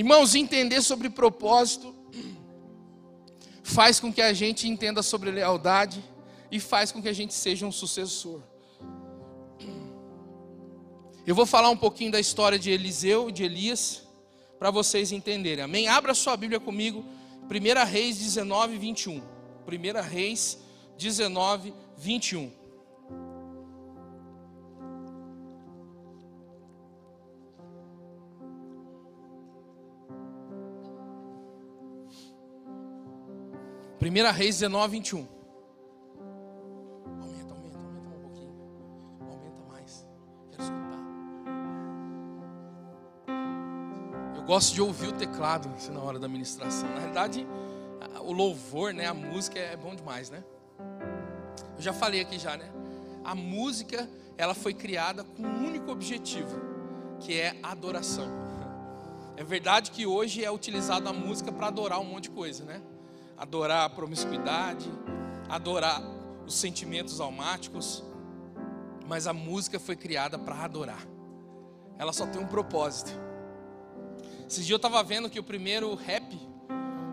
[0.00, 1.94] Irmãos, entender sobre propósito
[3.62, 6.02] faz com que a gente entenda sobre lealdade
[6.50, 8.40] e faz com que a gente seja um sucessor.
[11.26, 14.02] Eu vou falar um pouquinho da história de Eliseu e de Elias
[14.58, 15.64] para vocês entenderem.
[15.64, 15.86] Amém?
[15.86, 17.04] Abra sua Bíblia comigo,
[17.50, 19.18] 1 Reis 19, 21.
[19.18, 19.22] 1
[20.08, 20.56] Reis
[20.96, 22.50] 19, 21.
[34.00, 35.28] Primeira Reis 19, 21.
[37.20, 38.54] Aumenta, aumenta, aumenta um pouquinho.
[39.20, 40.06] Aumenta mais.
[40.50, 40.98] Quero escutar.
[44.36, 46.88] Eu gosto de ouvir o teclado assim, na hora da ministração.
[46.88, 47.46] Na realidade,
[48.22, 50.42] o louvor, né, a música é bom demais, né?
[51.76, 52.72] Eu já falei aqui já, né?
[53.22, 54.08] A música,
[54.38, 56.58] ela foi criada com um único objetivo,
[57.20, 58.28] que é adoração.
[59.36, 62.82] É verdade que hoje é utilizada a música para adorar um monte de coisa, né?
[63.40, 64.86] Adorar a promiscuidade,
[65.48, 66.02] adorar
[66.46, 68.04] os sentimentos almáticos,
[69.08, 71.02] mas a música foi criada para adorar.
[71.96, 73.10] Ela só tem um propósito.
[74.46, 76.38] Esse dia eu estava vendo que o primeiro rap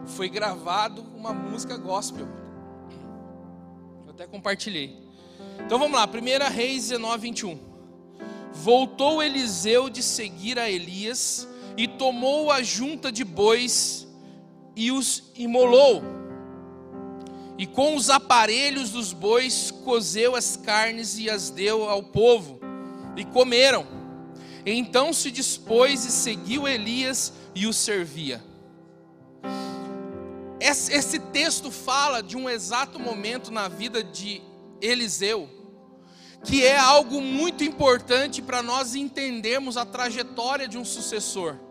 [0.05, 2.27] foi gravado uma música gospel.
[4.05, 5.01] Eu até compartilhei.
[5.65, 7.59] Então vamos lá, 1 Reis 19, 21.
[8.51, 14.05] Voltou Eliseu de seguir a Elias e tomou a junta de bois
[14.75, 16.16] e os imolou
[17.57, 22.59] e com os aparelhos dos bois cozeu as carnes e as deu ao povo,
[23.15, 23.87] e comeram.
[24.65, 28.43] Então se dispôs e seguiu Elias e o servia.
[30.59, 34.41] Esse texto fala de um exato momento na vida de
[34.81, 35.49] Eliseu,
[36.43, 41.66] que é algo muito importante para nós entendermos a trajetória de um sucessor.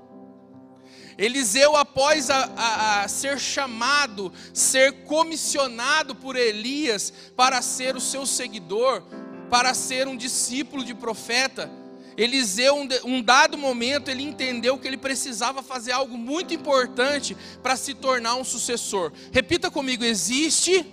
[1.18, 8.26] Eliseu, após a, a, a, ser chamado, ser comissionado por Elias para ser o seu
[8.26, 9.02] seguidor,
[9.48, 11.70] para ser um discípulo de profeta,
[12.16, 17.76] Eliseu, um, um dado momento, ele entendeu que ele precisava fazer algo muito importante para
[17.76, 19.12] se tornar um sucessor.
[19.30, 20.86] Repita comigo: existe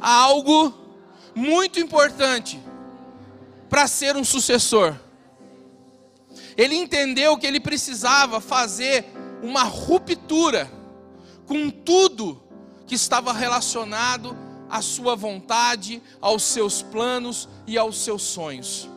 [0.00, 0.74] algo
[1.34, 2.60] muito importante
[3.68, 4.96] para ser um sucessor.
[6.56, 9.04] Ele entendeu que ele precisava fazer
[9.42, 10.70] uma ruptura
[11.46, 12.40] com tudo
[12.86, 14.36] que estava relacionado
[14.68, 18.88] à sua vontade, aos seus planos e aos seus sonhos.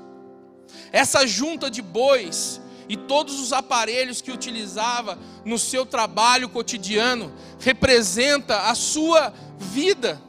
[0.91, 8.69] Essa junta de bois e todos os aparelhos que utilizava no seu trabalho cotidiano representa
[8.69, 10.21] a sua vida.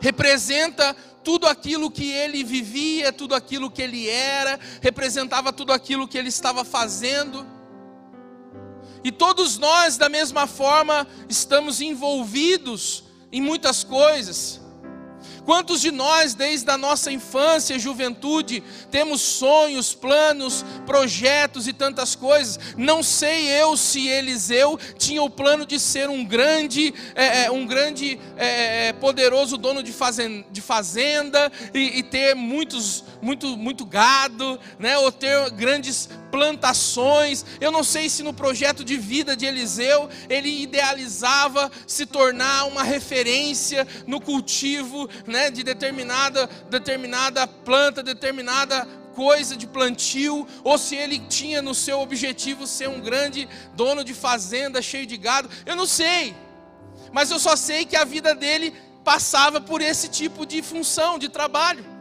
[0.00, 6.16] Representa tudo aquilo que ele vivia, tudo aquilo que ele era, representava tudo aquilo que
[6.16, 7.55] ele estava fazendo.
[9.04, 14.60] E todos nós, da mesma forma, estamos envolvidos em muitas coisas.
[15.46, 22.16] Quantos de nós, desde a nossa infância e juventude, temos sonhos, planos, projetos e tantas
[22.16, 22.58] coisas?
[22.76, 27.64] Não sei eu se Eliseu tinha o plano de ser um grande, é, é um
[27.64, 33.86] grande, é, é, poderoso dono de fazenda, de fazenda e, e, ter muitos, muito, muito
[33.86, 34.98] gado, né?
[34.98, 37.44] Ou ter grandes plantações.
[37.60, 42.82] Eu não sei se no projeto de vida de Eliseu ele idealizava se tornar uma
[42.82, 45.50] referência no cultivo, né?
[45.50, 52.66] de determinada, determinada planta, determinada coisa de plantio, ou se ele tinha no seu objetivo
[52.66, 56.34] ser um grande dono de fazenda cheio de gado, eu não sei.
[57.12, 61.30] Mas eu só sei que a vida dele passava por esse tipo de função, de
[61.30, 61.95] trabalho.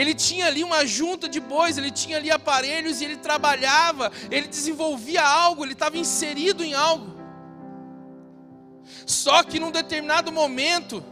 [0.00, 4.46] Ele tinha ali uma junta de bois, ele tinha ali aparelhos e ele trabalhava, ele
[4.46, 7.18] desenvolvia algo, ele estava inserido em algo.
[9.04, 11.04] Só que num determinado momento,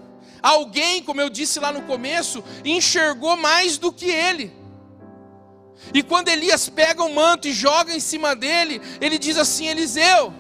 [0.46, 4.52] Alguém, como eu disse lá no começo, enxergou mais do que ele.
[5.92, 10.32] E quando Elias pega o manto e joga em cima dele, ele diz assim: Eliseu,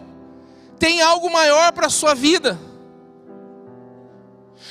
[0.78, 2.56] tem algo maior para a sua vida.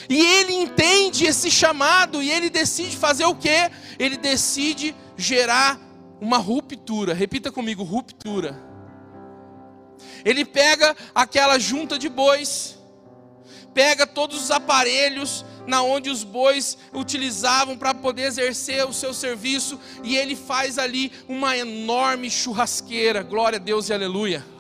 [0.10, 3.72] E ele entende esse chamado e ele decide fazer o quê?
[3.98, 5.80] Ele decide gerar
[6.20, 7.14] uma ruptura.
[7.14, 8.60] Repita comigo, ruptura.
[10.24, 12.78] Ele pega aquela junta de bois,
[13.74, 19.80] pega todos os aparelhos na onde os bois utilizavam para poder exercer o seu serviço
[20.04, 23.24] e ele faz ali uma enorme churrasqueira.
[23.24, 24.55] Glória a Deus e aleluia.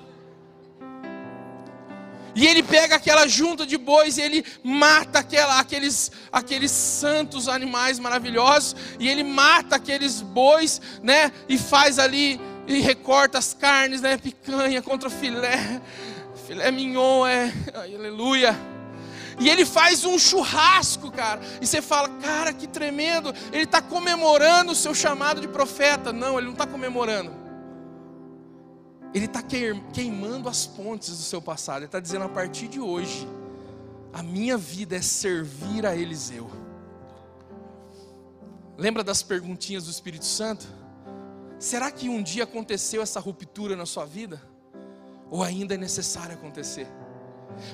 [2.36, 7.98] E ele pega aquela junta de bois e ele mata aquela, aqueles, aqueles santos animais
[7.98, 8.76] maravilhosos.
[9.00, 11.32] E ele mata aqueles bois, né?
[11.48, 14.18] E faz ali, e recorta as carnes, né?
[14.18, 15.82] Picanha contra filé.
[16.46, 17.54] Filé mignon, é.
[17.74, 18.54] Aleluia.
[19.40, 21.40] E ele faz um churrasco, cara.
[21.62, 23.34] E você fala, cara, que tremendo.
[23.54, 26.12] Ele está comemorando o seu chamado de profeta.
[26.12, 27.45] Não, ele não está comemorando.
[29.16, 31.78] Ele está queimando as pontes do seu passado.
[31.78, 33.26] Ele está dizendo: a partir de hoje,
[34.12, 36.52] a minha vida é servir a Eliseu.
[38.78, 40.68] Lembra das perguntinhas do Espírito Santo?
[41.58, 44.42] Será que um dia aconteceu essa ruptura na sua vida?
[45.32, 46.86] Ou ainda é necessário acontecer?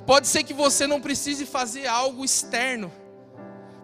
[0.05, 2.91] Pode ser que você não precise fazer algo externo.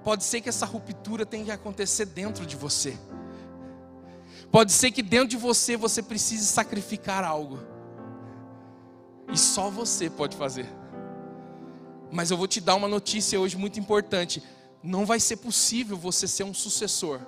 [0.04, 2.96] Pode ser que essa ruptura tenha que acontecer dentro de você.
[4.52, 7.60] Pode ser que dentro de você você precise sacrificar algo.
[9.32, 10.68] E só você pode fazer.
[12.12, 14.42] Mas eu vou te dar uma notícia hoje muito importante.
[14.82, 17.20] Não vai ser possível você ser um sucessor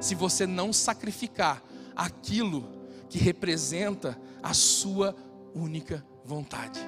[0.00, 1.62] se você não sacrificar
[1.94, 2.68] aquilo
[3.08, 5.14] que representa a sua
[5.54, 6.80] única vontade.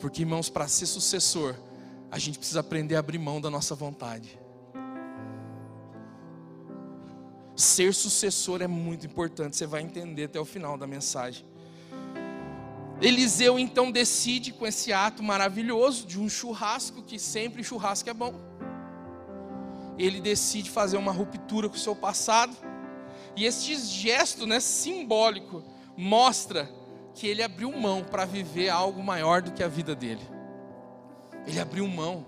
[0.00, 1.54] Porque, irmãos, para ser sucessor,
[2.10, 4.38] a gente precisa aprender a abrir mão da nossa vontade.
[7.56, 11.42] Ser sucessor é muito importante, você vai entender até o final da mensagem.
[13.00, 18.34] Eliseu então decide com esse ato maravilhoso de um churrasco, que sempre churrasco é bom.
[19.98, 22.54] Ele decide fazer uma ruptura com o seu passado.
[23.34, 25.62] E este gesto né, simbólico
[25.96, 26.70] mostra
[27.14, 30.22] que ele abriu mão para viver algo maior do que a vida dele.
[31.46, 32.26] Ele abriu mão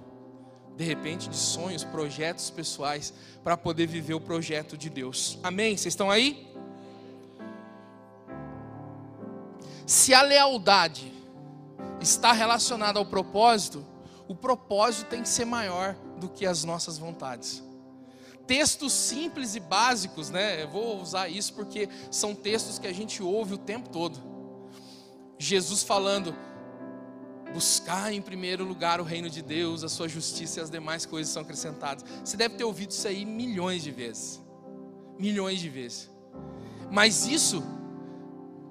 [0.79, 3.13] de repente, de sonhos, projetos pessoais,
[3.43, 5.37] para poder viver o projeto de Deus.
[5.43, 5.77] Amém?
[5.77, 6.47] Vocês estão aí?
[9.85, 11.13] Se a lealdade
[12.01, 13.85] está relacionada ao propósito,
[14.29, 17.61] o propósito tem que ser maior do que as nossas vontades.
[18.47, 20.63] Textos simples e básicos, né?
[20.63, 24.17] Eu vou usar isso porque são textos que a gente ouve o tempo todo.
[25.41, 26.37] Jesus falando:
[27.53, 31.33] buscar em primeiro lugar o reino de Deus, a sua justiça e as demais coisas
[31.33, 32.05] são acrescentadas.
[32.25, 34.41] Você deve ter ouvido isso aí milhões de vezes.
[35.19, 36.11] Milhões de vezes.
[36.91, 37.63] Mas isso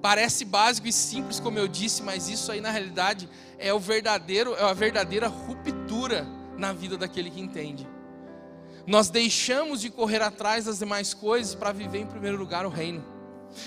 [0.00, 4.54] parece básico e simples, como eu disse, mas isso aí na realidade é o verdadeiro,
[4.54, 6.26] é a verdadeira ruptura
[6.56, 7.86] na vida daquele que entende.
[8.86, 13.04] Nós deixamos de correr atrás das demais coisas para viver em primeiro lugar o reino.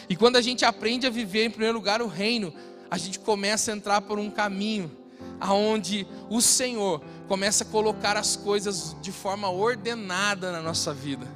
[0.10, 2.54] E quando a gente aprende a viver em primeiro lugar o reino,
[2.90, 5.01] a gente começa a entrar por um caminho
[5.40, 11.28] aonde o Senhor começa a colocar as coisas de forma ordenada na nossa vida.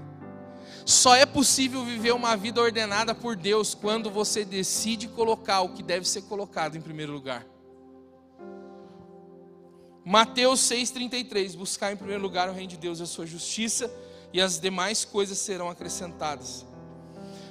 [0.86, 5.82] Só é possível viver uma vida ordenada por Deus quando você decide colocar o que
[5.82, 7.46] deve ser colocado em primeiro lugar.
[10.06, 13.92] Mateus 6,33: Buscar em primeiro lugar o reino de Deus e a sua justiça,
[14.32, 16.64] e as demais coisas serão acrescentadas.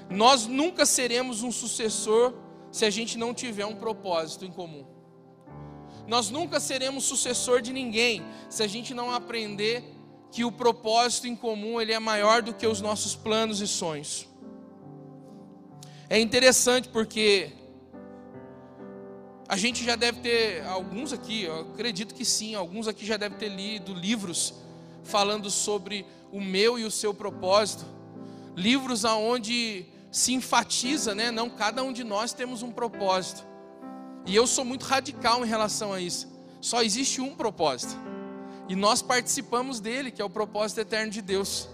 [0.08, 2.32] Nós nunca seremos um sucessor
[2.70, 4.93] se a gente não tiver um propósito em comum.
[6.06, 9.84] Nós nunca seremos sucessor de ninguém se a gente não aprender
[10.30, 14.28] que o propósito em comum ele é maior do que os nossos planos e sonhos.
[16.10, 17.52] É interessante porque
[19.48, 23.38] a gente já deve ter alguns aqui, eu acredito que sim, alguns aqui já devem
[23.38, 24.54] ter lido livros
[25.04, 27.84] falando sobre o meu e o seu propósito.
[28.56, 31.30] Livros aonde se enfatiza, né?
[31.30, 33.44] Não, cada um de nós temos um propósito.
[34.26, 36.28] E eu sou muito radical em relação a isso.
[36.60, 37.94] Só existe um propósito.
[38.68, 41.68] E nós participamos dele, que é o propósito eterno de Deus.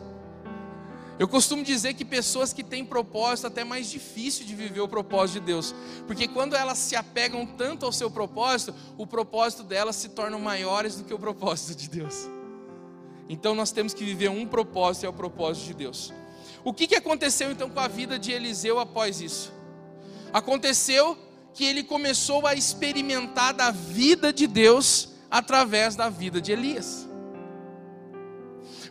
[1.20, 5.38] Eu costumo dizer que pessoas que têm propósito, até mais difícil de viver o propósito
[5.38, 5.74] de Deus.
[6.06, 10.96] Porque quando elas se apegam tanto ao seu propósito, o propósito delas se torna maiores
[10.96, 12.26] do que o propósito de Deus.
[13.28, 16.12] Então nós temos que viver um propósito, e é o propósito de Deus.
[16.64, 19.52] O que, que aconteceu então com a vida de Eliseu após isso?
[20.32, 21.16] Aconteceu
[21.54, 27.08] que ele começou a experimentar da vida de Deus através da vida de Elias.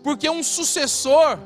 [0.03, 1.39] Porque um sucessor,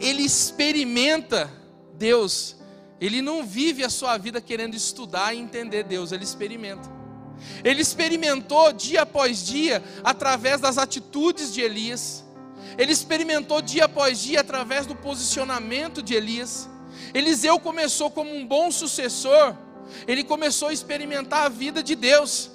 [0.00, 1.52] ele experimenta
[1.94, 2.56] Deus,
[3.00, 7.02] ele não vive a sua vida querendo estudar e entender Deus, ele experimenta.
[7.64, 12.24] Ele experimentou dia após dia através das atitudes de Elias.
[12.78, 16.68] Ele experimentou dia após dia através do posicionamento de Elias.
[17.12, 19.56] Eliseu começou como um bom sucessor,
[20.06, 22.50] ele começou a experimentar a vida de Deus.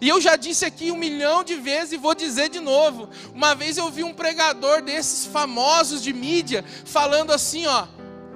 [0.00, 3.08] E eu já disse aqui um milhão de vezes e vou dizer de novo.
[3.34, 7.86] Uma vez eu vi um pregador desses famosos de mídia falando assim, ó: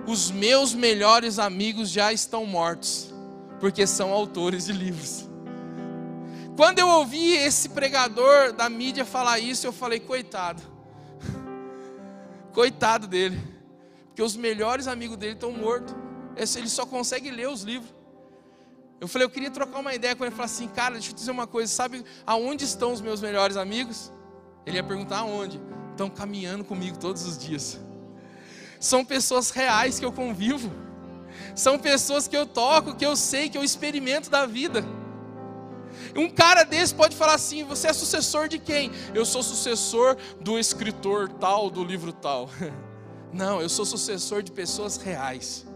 [0.06, 3.12] "Os meus melhores amigos já estão mortos,
[3.58, 5.28] porque são autores de livros".
[6.56, 10.62] Quando eu ouvi esse pregador da mídia falar isso, eu falei: "Coitado.
[12.52, 13.40] Coitado dele.
[14.06, 15.94] Porque os melhores amigos dele estão mortos.
[16.40, 17.92] Ele só consegue ler os livros.
[19.00, 20.28] Eu falei, eu queria trocar uma ideia com ele.
[20.28, 21.72] Ele falou assim, cara, deixa eu te dizer uma coisa.
[21.72, 24.12] Sabe aonde estão os meus melhores amigos?
[24.66, 25.60] Ele ia perguntar aonde.
[25.90, 27.80] Estão caminhando comigo todos os dias.
[28.78, 30.70] São pessoas reais que eu convivo.
[31.54, 34.84] São pessoas que eu toco, que eu sei, que eu experimento da vida.
[36.14, 38.90] Um cara desse pode falar assim: você é sucessor de quem?
[39.14, 42.50] Eu sou sucessor do escritor tal, do livro tal.
[43.32, 45.66] Não, eu sou sucessor de pessoas reais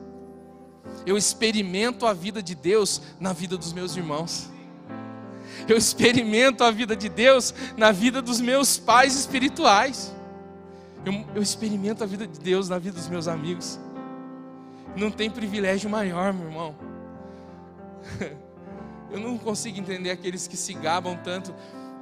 [1.06, 4.50] eu experimento a vida de Deus na vida dos meus irmãos.
[5.68, 10.14] Eu experimento a vida de Deus na vida dos meus pais espirituais.
[11.04, 13.78] Eu, eu experimento a vida de Deus na vida dos meus amigos.
[14.96, 16.74] Não tem privilégio maior, meu irmão.
[19.10, 21.54] Eu não consigo entender aqueles que se gabam tanto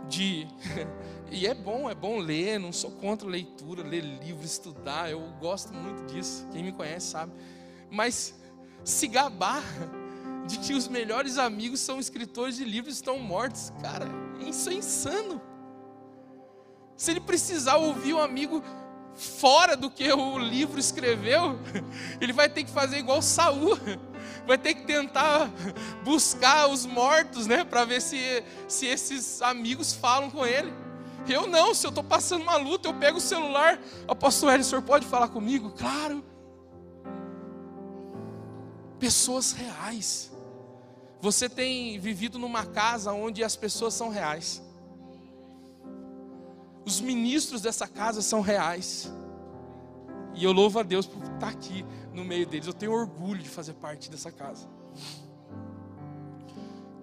[0.08, 0.46] de.
[1.34, 5.72] E é bom, é bom ler, não sou contra leitura, ler livro, estudar, eu gosto
[5.72, 6.46] muito disso.
[6.52, 7.32] Quem me conhece sabe.
[7.90, 8.34] Mas
[8.84, 9.62] se gabar
[10.46, 13.72] de que os melhores amigos são escritores de livros estão mortos.
[13.80, 14.06] Cara,
[14.46, 15.40] isso é insano.
[16.96, 18.62] Se ele precisar ouvir um amigo
[19.14, 21.58] fora do que o livro escreveu,
[22.20, 23.78] ele vai ter que fazer igual Saul.
[24.46, 25.48] Vai ter que tentar
[26.04, 30.72] buscar os mortos, né, para ver se, se esses amigos falam com ele.
[31.28, 33.78] Eu não, se eu estou passando uma luta, eu pego o celular,
[34.08, 35.70] apóstolo Hélio, o senhor pode falar comigo?
[35.70, 36.24] Claro
[39.02, 40.30] pessoas reais.
[41.20, 44.62] Você tem vivido numa casa onde as pessoas são reais.
[46.84, 49.12] Os ministros dessa casa são reais.
[50.36, 52.68] E eu louvo a Deus por estar aqui no meio deles.
[52.68, 54.68] Eu tenho orgulho de fazer parte dessa casa.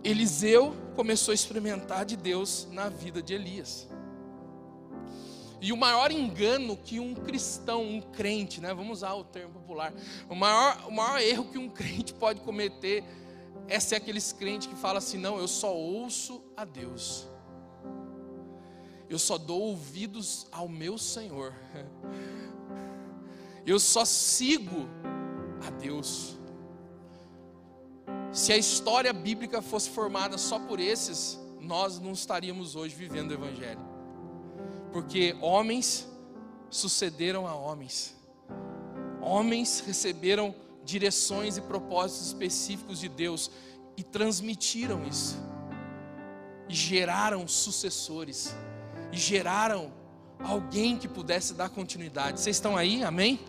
[0.01, 3.89] Eliseu começou a experimentar de Deus na vida de Elias.
[5.61, 9.93] E o maior engano que um cristão, um crente, né, vamos usar o termo popular,
[10.29, 13.03] o maior, o maior erro que um crente pode cometer
[13.67, 17.27] é ser aqueles crentes que falam assim: não, eu só ouço a Deus,
[19.09, 21.53] eu só dou ouvidos ao meu Senhor,
[23.65, 24.87] eu só sigo
[25.67, 26.37] a Deus.
[28.31, 33.33] Se a história bíblica fosse formada só por esses, nós não estaríamos hoje vivendo o
[33.33, 33.88] Evangelho
[34.91, 36.07] porque homens
[36.69, 38.15] sucederam a homens,
[39.21, 43.51] homens receberam direções e propósitos específicos de Deus
[43.95, 45.37] e transmitiram isso,
[46.67, 48.55] e geraram sucessores,
[49.11, 49.91] e geraram
[50.39, 52.39] alguém que pudesse dar continuidade.
[52.39, 53.03] Vocês estão aí?
[53.03, 53.39] Amém?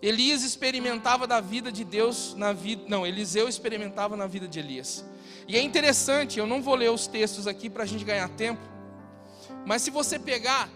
[0.00, 5.04] Elias experimentava da vida de Deus na vida, não, Eliseu experimentava na vida de Elias.
[5.46, 8.60] E é interessante, eu não vou ler os textos aqui para a gente ganhar tempo,
[9.68, 10.66] mas se você pegar,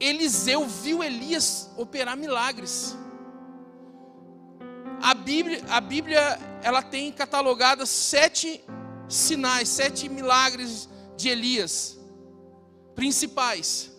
[0.00, 2.96] Eliseu viu Elias operar milagres.
[5.00, 6.20] A Bíblia, a Bíblia
[6.64, 8.60] ela tem catalogadas sete
[9.08, 11.96] sinais, sete milagres de Elias,
[12.96, 13.96] principais.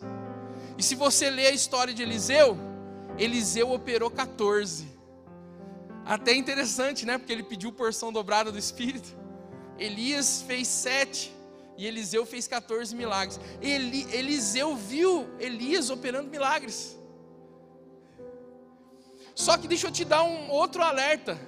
[0.78, 2.58] E se você ler a história de Eliseu,
[3.18, 4.86] Eliseu operou 14.
[6.06, 7.18] Até interessante, né?
[7.18, 9.16] Porque ele pediu porção dobrada do Espírito.
[9.80, 11.37] Elias fez sete.
[11.78, 13.40] E Eliseu fez 14 milagres.
[13.62, 16.98] Eli, Eliseu viu Elias operando milagres.
[19.36, 21.40] Só que deixa eu te dar um outro alerta.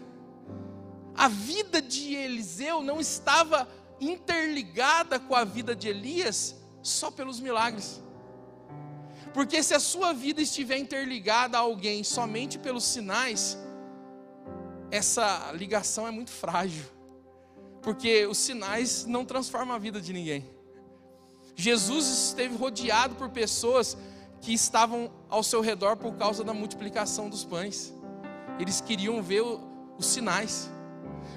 [1.15, 3.67] A vida de Eliseu não estava
[3.99, 7.99] interligada com a vida de Elias só pelos milagres.
[9.33, 13.57] Porque se a sua vida estiver interligada a alguém somente pelos sinais,
[14.91, 16.98] essa ligação é muito frágil
[17.89, 20.47] porque os sinais não transformam a vida de ninguém.
[21.55, 23.97] Jesus esteve rodeado por pessoas
[24.41, 27.91] que estavam ao seu redor por causa da multiplicação dos pães.
[28.59, 30.69] Eles queriam ver os sinais.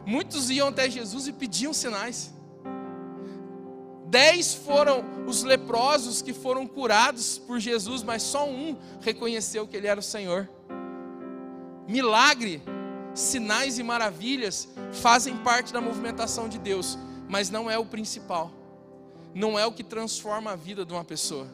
[0.05, 2.34] Muitos iam até Jesus e pediam sinais.
[4.09, 9.86] Dez foram os leprosos que foram curados por Jesus, mas só um reconheceu que ele
[9.86, 10.46] era o Senhor.
[11.88, 12.61] Milagre
[13.14, 16.98] sinais e maravilhas fazem parte da movimentação de Deus,
[17.28, 18.50] mas não é o principal.
[19.34, 21.46] Não é o que transforma a vida de uma pessoa.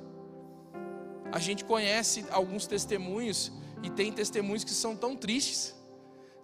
[1.30, 3.52] A gente conhece alguns testemunhos
[3.82, 5.74] e tem testemunhos que são tão tristes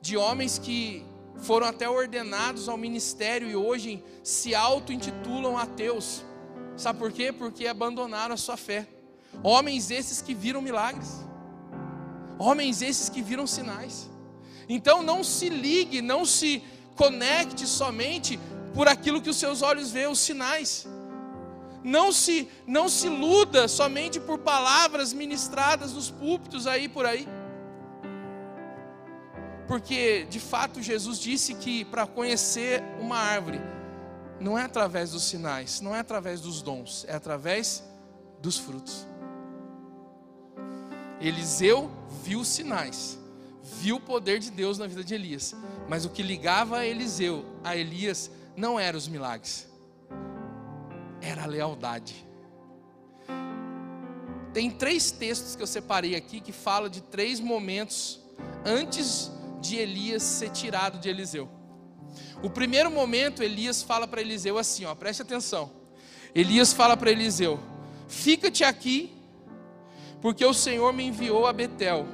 [0.00, 1.04] de homens que
[1.38, 6.22] foram até ordenados ao ministério e hoje se auto-intitulam ateus.
[6.76, 7.32] Sabe por quê?
[7.32, 8.86] Porque abandonaram a sua fé.
[9.42, 11.20] Homens esses que viram milagres.
[12.38, 14.08] Homens esses que viram sinais.
[14.68, 16.62] Então não se ligue, não se
[16.96, 18.38] conecte somente
[18.74, 20.86] por aquilo que os seus olhos veem, os sinais.
[21.82, 27.28] Não se não se iluda somente por palavras ministradas nos púlpitos aí por aí.
[29.68, 33.60] Porque de fato Jesus disse que para conhecer uma árvore
[34.40, 37.84] não é através dos sinais, não é através dos dons, é através
[38.40, 39.06] dos frutos.
[41.20, 41.90] Eliseu
[42.22, 43.18] viu sinais,
[43.64, 45.56] viu o poder de Deus na vida de Elias,
[45.88, 49.66] mas o que ligava Eliseu a Elias não eram os milagres,
[51.20, 52.26] era a lealdade.
[54.52, 58.20] Tem três textos que eu separei aqui que falam de três momentos
[58.64, 61.48] antes de Elias ser tirado de Eliseu.
[62.42, 65.70] O primeiro momento, Elias fala para Eliseu assim: ó, preste atenção.
[66.34, 67.58] Elias fala para Eliseu:
[68.06, 69.12] Fica-te aqui
[70.20, 72.06] porque o Senhor me enviou a Betel.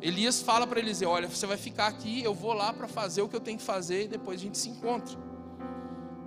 [0.00, 3.28] Elias fala para Eliseu: Olha, você vai ficar aqui, eu vou lá para fazer o
[3.28, 5.18] que eu tenho que fazer e depois a gente se encontra.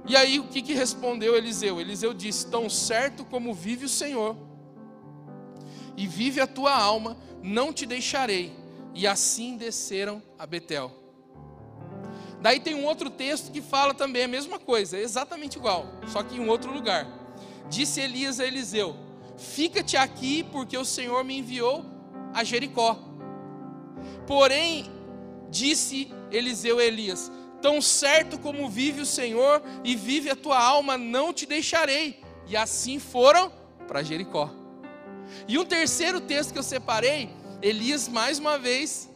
[0.08, 1.80] E aí o que, que respondeu Eliseu?
[1.80, 4.36] Eliseu disse: Tão certo como vive o Senhor,
[5.96, 8.56] e vive a tua alma, não te deixarei.
[8.94, 10.92] E assim desceram a Betel.
[12.42, 16.36] Daí tem um outro texto que fala também a mesma coisa, exatamente igual, só que
[16.36, 17.08] em outro lugar.
[17.70, 18.96] Disse Elias a Eliseu:
[19.38, 21.86] Fica-te aqui, porque o Senhor me enviou
[22.34, 23.11] a Jericó.
[24.28, 24.92] Porém,
[25.50, 30.98] disse Eliseu a Elias: Tão certo como vive o Senhor e vive a tua alma,
[30.98, 32.22] não te deixarei.
[32.48, 33.52] E assim foram
[33.88, 34.50] para Jericó.
[35.48, 37.30] E um terceiro texto que eu separei,
[37.62, 39.10] Elias mais uma vez,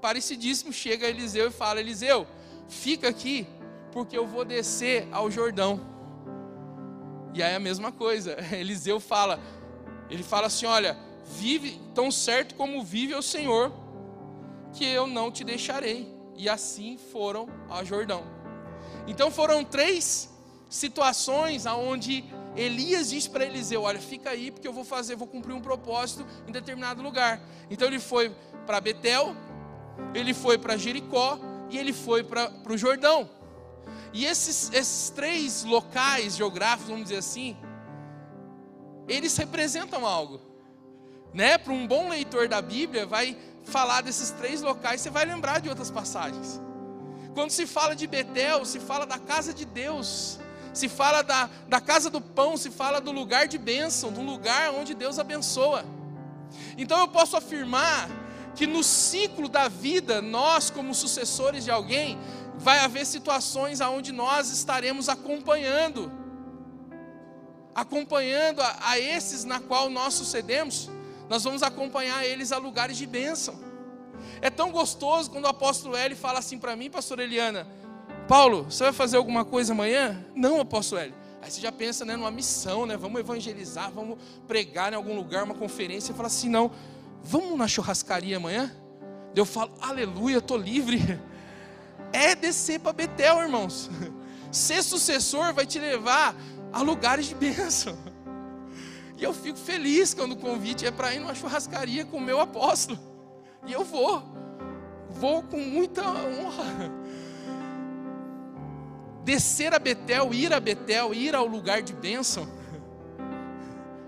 [0.00, 2.26] parecidíssimo, chega a Eliseu e fala: Eliseu,
[2.68, 3.46] fica aqui,
[3.92, 5.80] porque eu vou descer ao Jordão.
[7.34, 9.40] E aí a mesma coisa, Eliseu fala:
[10.10, 10.96] ele fala assim: Olha,
[11.38, 13.72] vive tão certo como vive o Senhor,
[14.72, 16.12] que eu não te deixarei.
[16.36, 18.24] E assim foram ao Jordão.
[19.06, 20.30] Então foram três
[20.68, 22.24] situações aonde
[22.56, 26.26] Elias disse para Eliseu: Olha, fica aí, porque eu vou fazer, vou cumprir um propósito
[26.46, 27.40] em determinado lugar.
[27.70, 28.34] Então ele foi
[28.66, 29.34] para Betel,
[30.14, 31.38] ele foi para Jericó
[31.70, 33.28] e ele foi para o Jordão.
[34.12, 37.56] E esses, esses três locais geográficos, vamos dizer assim,
[39.08, 40.40] eles representam algo.
[41.32, 41.56] Né?
[41.56, 45.68] Para um bom leitor da Bíblia, vai falar desses três locais, você vai lembrar de
[45.68, 46.60] outras passagens.
[47.34, 50.38] Quando se fala de Betel, se fala da casa de Deus,
[50.72, 54.70] se fala da, da casa do pão, se fala do lugar de bênção, do lugar
[54.72, 55.84] onde Deus abençoa.
[56.76, 58.08] Então eu posso afirmar
[58.54, 62.18] que no ciclo da vida, nós, como sucessores de alguém,
[62.58, 66.20] vai haver situações aonde nós estaremos acompanhando
[67.74, 70.90] acompanhando a, a esses na qual nós sucedemos,
[71.32, 73.58] nós vamos acompanhar eles a lugares de bênção.
[74.42, 77.66] É tão gostoso quando o apóstolo L fala assim para mim, pastor Eliana,
[78.28, 80.22] Paulo, você vai fazer alguma coisa amanhã?
[80.34, 81.14] Não, apóstolo L.
[81.40, 82.98] Aí você já pensa né, numa missão, né?
[82.98, 86.12] Vamos evangelizar, vamos pregar em algum lugar, uma conferência.
[86.12, 86.70] E fala assim: não,
[87.22, 88.70] vamos na churrascaria amanhã?
[89.34, 91.00] Eu falo, aleluia, estou livre.
[92.14, 93.88] É descer para Betel, irmãos.
[94.52, 96.36] Ser sucessor vai te levar
[96.70, 97.96] a lugares de bênção.
[99.22, 102.40] E eu fico feliz quando o convite é para ir numa churrascaria com o meu
[102.40, 102.98] apóstolo.
[103.64, 104.20] E eu vou.
[105.08, 106.90] Vou com muita honra.
[109.22, 112.48] Descer a Betel, ir a Betel, ir ao lugar de bênção.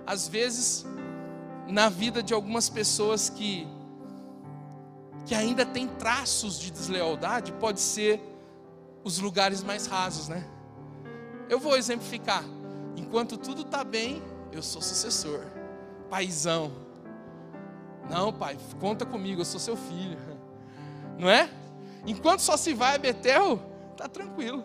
[0.05, 0.85] Às vezes,
[1.69, 3.69] na vida de algumas pessoas que
[5.27, 8.21] que ainda tem traços de deslealdade, pode ser
[9.05, 10.45] os lugares mais rasos, né?
[11.49, 12.43] Eu vou exemplificar.
[12.97, 14.21] Enquanto tudo está bem,
[14.57, 15.41] eu sou sucessor.
[16.09, 16.73] Paizão.
[18.09, 20.19] Não, pai, conta comigo, eu sou seu filho.
[21.19, 21.51] Não é?
[22.07, 23.59] Enquanto só se vai a Betel,
[23.97, 24.65] tá tranquilo.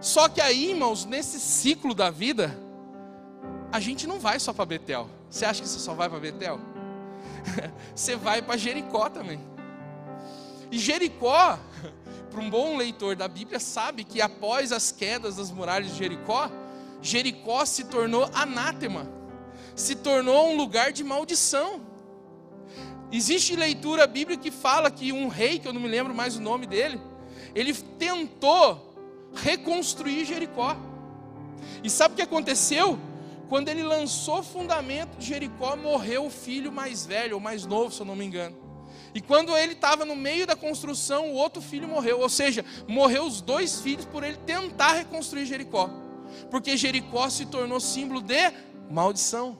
[0.00, 2.56] Só que aí, irmãos, nesse ciclo da vida,
[3.70, 5.08] a gente não vai só para Betel.
[5.30, 6.58] Você acha que você só vai para Betel?
[7.94, 9.40] você vai para Jericó também.
[10.70, 11.58] E Jericó
[12.30, 16.50] para um bom leitor da Bíblia, sabe que após as quedas das muralhas de Jericó,
[17.02, 19.10] Jericó se tornou anátema,
[19.74, 21.80] se tornou um lugar de maldição.
[23.10, 26.40] Existe leitura bíblica que fala que um rei, que eu não me lembro mais o
[26.40, 27.00] nome dele,
[27.54, 28.94] ele tentou
[29.34, 30.76] reconstruir Jericó.
[31.82, 32.98] E sabe o que aconteceu?
[33.48, 37.92] Quando ele lançou o fundamento de Jericó, morreu o filho mais velho, ou mais novo,
[37.92, 38.56] se eu não me engano.
[39.14, 42.20] E quando ele estava no meio da construção, o outro filho morreu.
[42.20, 45.90] Ou seja, morreu os dois filhos por ele tentar reconstruir Jericó.
[46.50, 48.52] Porque Jericó se tornou símbolo de
[48.90, 49.58] maldição.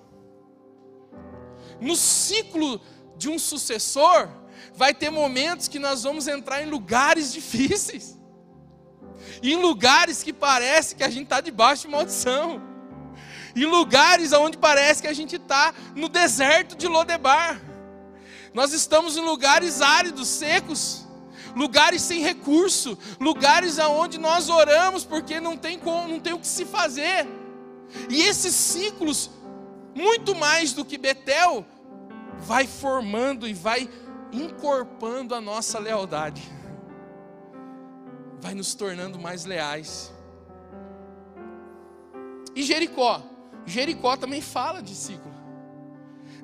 [1.81, 2.81] No ciclo
[3.17, 4.29] de um sucessor,
[4.75, 8.19] vai ter momentos que nós vamos entrar em lugares difíceis.
[9.43, 12.63] Em lugares que parece que a gente está debaixo de maldição.
[13.55, 17.61] Em lugares onde parece que a gente está no deserto de Lodebar.
[18.55, 21.02] Nós estamos em lugares áridos, secos,
[21.55, 26.47] lugares sem recurso, lugares aonde nós oramos porque não tem como, não tem o que
[26.47, 27.27] se fazer.
[28.09, 29.31] E esses ciclos,
[29.95, 31.65] muito mais do que Betel,
[32.39, 33.89] vai formando e vai
[34.33, 36.43] encorpando a nossa lealdade.
[38.41, 40.13] Vai nos tornando mais leais.
[42.55, 43.23] E Jericó?
[43.65, 45.32] Jericó também fala de ciclo.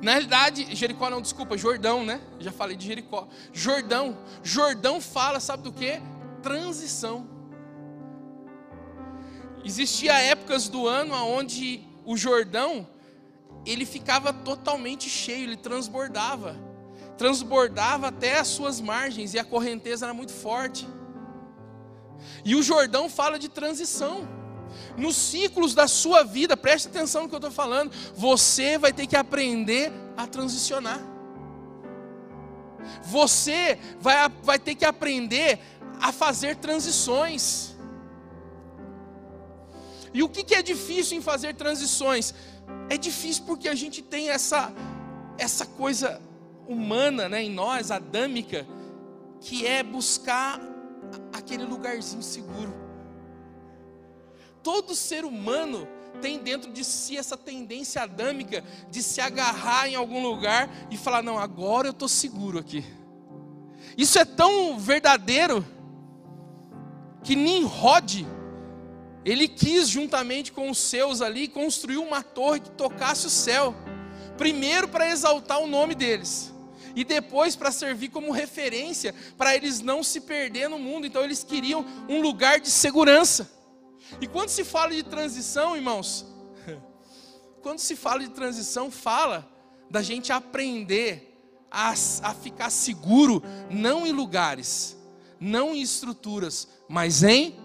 [0.01, 2.21] Na realidade, Jericó não, desculpa, Jordão, né?
[2.39, 3.27] Já falei de Jericó.
[3.53, 4.17] Jordão.
[4.43, 6.01] Jordão fala, sabe do que?
[6.43, 7.29] Transição.
[9.65, 12.89] Existia épocas do ano onde o Jordão
[13.67, 16.57] ele ficava totalmente cheio, ele transbordava.
[17.19, 20.89] Transbordava até as suas margens e a correnteza era muito forte.
[22.45, 24.29] E o Jordão fala de transição.
[24.99, 29.07] Nos ciclos da sua vida, preste atenção no que eu estou falando, você vai ter
[29.07, 31.01] que aprender a transicionar.
[33.05, 35.61] Você vai, vai ter que aprender
[36.01, 37.77] a fazer transições.
[40.13, 42.35] E o que, que é difícil em fazer transições?
[42.91, 44.73] É difícil porque a gente tem essa,
[45.39, 46.21] essa coisa
[46.67, 48.67] humana né, em nós, adâmica,
[49.41, 50.61] que é buscar
[51.33, 52.88] aquele lugarzinho seguro.
[54.69, 55.89] Todo ser humano
[56.21, 61.23] tem dentro de si essa tendência adâmica de se agarrar em algum lugar e falar:
[61.23, 62.85] não, agora eu estou seguro aqui.
[63.97, 65.67] Isso é tão verdadeiro
[67.25, 68.27] que Nimrod,
[69.25, 73.75] ele quis, juntamente com os seus ali, construir uma torre que tocasse o céu.
[74.37, 76.53] Primeiro para exaltar o nome deles,
[76.95, 81.07] e depois para servir como referência para eles não se perder no mundo.
[81.07, 83.57] Então eles queriam um lugar de segurança.
[84.21, 86.27] E quando se fala de transição, irmãos,
[87.63, 89.49] quando se fala de transição, fala
[89.91, 91.29] da gente aprender
[91.71, 94.97] a, a ficar seguro, não em lugares,
[95.41, 97.57] não em estruturas, mas em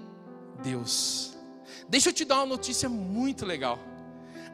[0.62, 1.34] Deus.
[1.88, 3.80] Deixa eu te dar uma notícia muito legal.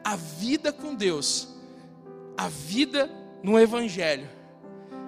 [0.02, 1.48] A vida com Deus,
[2.36, 3.10] a vida
[3.42, 4.28] no Evangelho,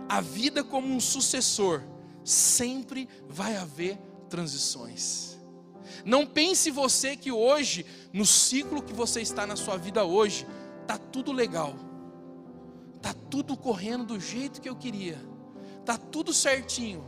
[0.09, 1.83] a vida como um sucessor,
[2.24, 5.32] sempre vai haver transições.
[6.05, 10.47] Não pense você que hoje, no ciclo que você está na sua vida hoje,
[10.86, 11.74] tá tudo legal.
[13.01, 15.18] Tá tudo correndo do jeito que eu queria.
[15.84, 17.05] Tá tudo certinho.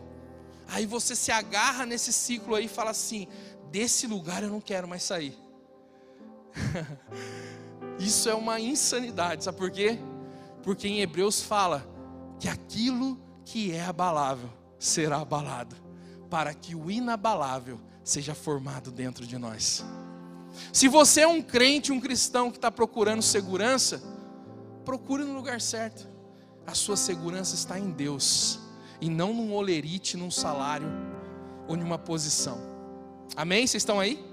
[0.69, 3.29] Aí você se agarra nesse ciclo aí e fala assim:
[3.71, 5.37] desse lugar eu não quero mais sair.
[7.99, 9.99] Isso é uma insanidade, sabe por quê?
[10.63, 11.87] Porque em Hebreus fala
[12.41, 15.77] que aquilo que é abalável será abalado,
[16.29, 19.85] para que o inabalável seja formado dentro de nós.
[20.73, 24.03] Se você é um crente, um cristão que está procurando segurança,
[24.85, 26.07] procure no lugar certo.
[26.67, 28.61] A sua segurança está em Deus
[29.01, 30.89] e não num olerite, num salário
[31.67, 32.59] ou numa posição.
[33.35, 33.67] Amém?
[33.67, 34.25] Vocês estão aí?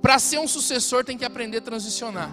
[0.00, 2.30] Para ser um sucessor tem que aprender a transicionar.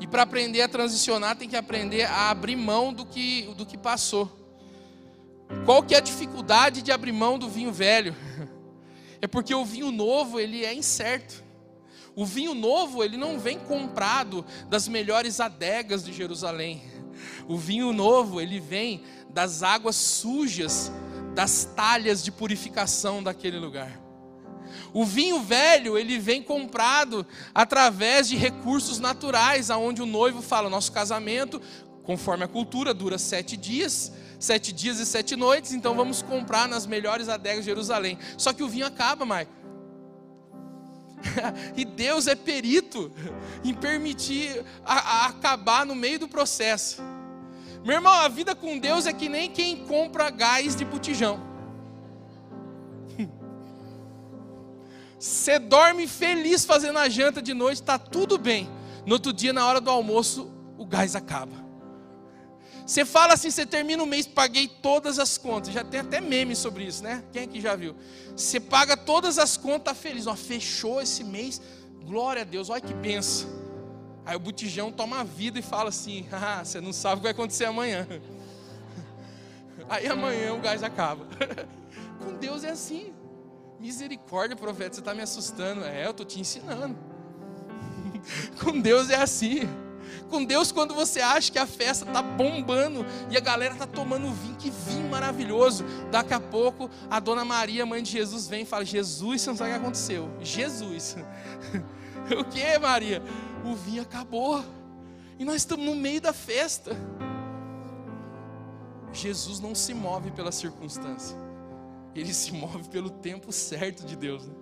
[0.00, 3.76] E para aprender a transicionar tem que aprender a abrir mão do que, do que
[3.76, 4.41] passou.
[5.64, 8.14] Qual que é a dificuldade de abrir mão do vinho velho?
[9.24, 11.44] É porque o vinho novo, ele é incerto.
[12.16, 16.82] O vinho novo, ele não vem comprado das melhores adegas de Jerusalém.
[17.46, 20.90] O vinho novo, ele vem das águas sujas
[21.34, 23.98] das talhas de purificação daquele lugar.
[24.92, 30.92] O vinho velho, ele vem comprado através de recursos naturais, aonde o noivo fala, nosso
[30.92, 31.60] casamento,
[32.02, 34.12] conforme a cultura, dura sete dias,
[34.42, 38.18] sete dias e sete noites, então vamos comprar nas melhores adegas de Jerusalém.
[38.36, 39.52] Só que o vinho acaba, Maico.
[41.76, 43.12] e Deus é perito
[43.62, 47.00] em permitir a, a acabar no meio do processo.
[47.84, 51.40] Meu irmão, a vida com Deus é que nem quem compra gás de botijão.
[55.18, 58.68] Você dorme feliz fazendo a janta de noite, está tudo bem.
[59.06, 61.61] No outro dia, na hora do almoço, o gás acaba.
[62.86, 65.72] Você fala assim, você termina o mês, paguei todas as contas.
[65.72, 67.22] Já tem até meme sobre isso, né?
[67.32, 67.94] Quem aqui já viu?
[68.36, 70.26] Você paga todas as contas, tá feliz.
[70.26, 71.60] Ó, fechou esse mês.
[72.04, 73.48] Glória a Deus, olha que benção.
[74.24, 77.22] Aí o botijão toma a vida e fala assim: Ah, você não sabe o que
[77.24, 78.06] vai acontecer amanhã.
[79.88, 81.26] Aí amanhã o gás acaba.
[82.18, 83.12] Com Deus é assim.
[83.80, 85.84] Misericórdia, profeta, você está me assustando.
[85.84, 86.96] É, eu estou te ensinando.
[88.62, 89.62] Com Deus é assim.
[90.32, 94.32] Com Deus, quando você acha que a festa está bombando e a galera está tomando
[94.32, 95.84] vinho, que vinho maravilhoso.
[96.10, 99.56] Daqui a pouco a dona Maria, mãe de Jesus, vem e fala: Jesus, você não
[99.58, 100.30] sabe o que aconteceu.
[100.40, 101.16] Jesus.
[102.34, 103.22] o que, Maria?
[103.62, 104.64] O vinho acabou.
[105.38, 106.96] E nós estamos no meio da festa.
[109.12, 111.36] Jesus não se move pela circunstância,
[112.14, 114.46] ele se move pelo tempo certo de Deus.
[114.46, 114.54] Né?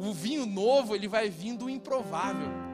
[0.00, 2.69] O vinho novo, ele vai vindo do improvável.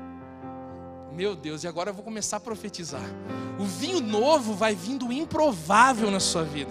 [1.16, 3.00] Meu Deus, e agora eu vou começar a profetizar.
[3.58, 6.70] O vinho novo vai vindo improvável na sua vida.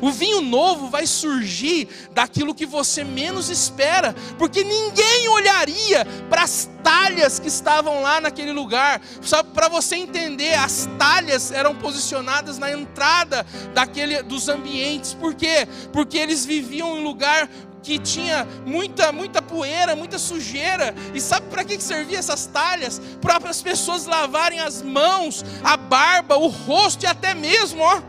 [0.00, 6.70] O vinho novo vai surgir daquilo que você menos espera, porque ninguém olharia para as
[6.82, 9.02] talhas que estavam lá naquele lugar.
[9.20, 13.44] Só para você entender, as talhas eram posicionadas na entrada
[13.74, 15.12] daquele dos ambientes.
[15.12, 15.68] Por quê?
[15.92, 17.50] Porque eles viviam em lugar
[17.82, 20.94] que tinha muita, muita poeira, muita sujeira.
[21.14, 23.00] E sabe para que servia essas talhas?
[23.20, 28.02] Para as pessoas lavarem as mãos, a barba, o rosto e até mesmo, ó,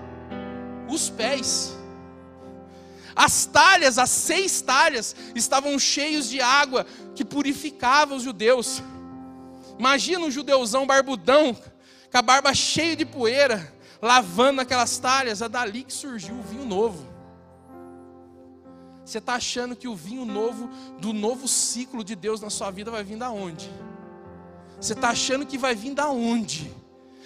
[0.87, 1.77] os pés.
[3.15, 8.81] As talhas, as seis talhas, estavam cheios de água que purificava os judeus.
[9.77, 15.41] Imagina um judeuzão barbudão, com a barba cheia de poeira, lavando aquelas talhas.
[15.41, 17.08] É dali que surgiu o vinho novo.
[19.09, 22.91] Você está achando que o vinho novo, do novo ciclo de Deus na sua vida,
[22.91, 23.67] vai vir da onde?
[24.79, 26.71] Você está achando que vai vir da onde?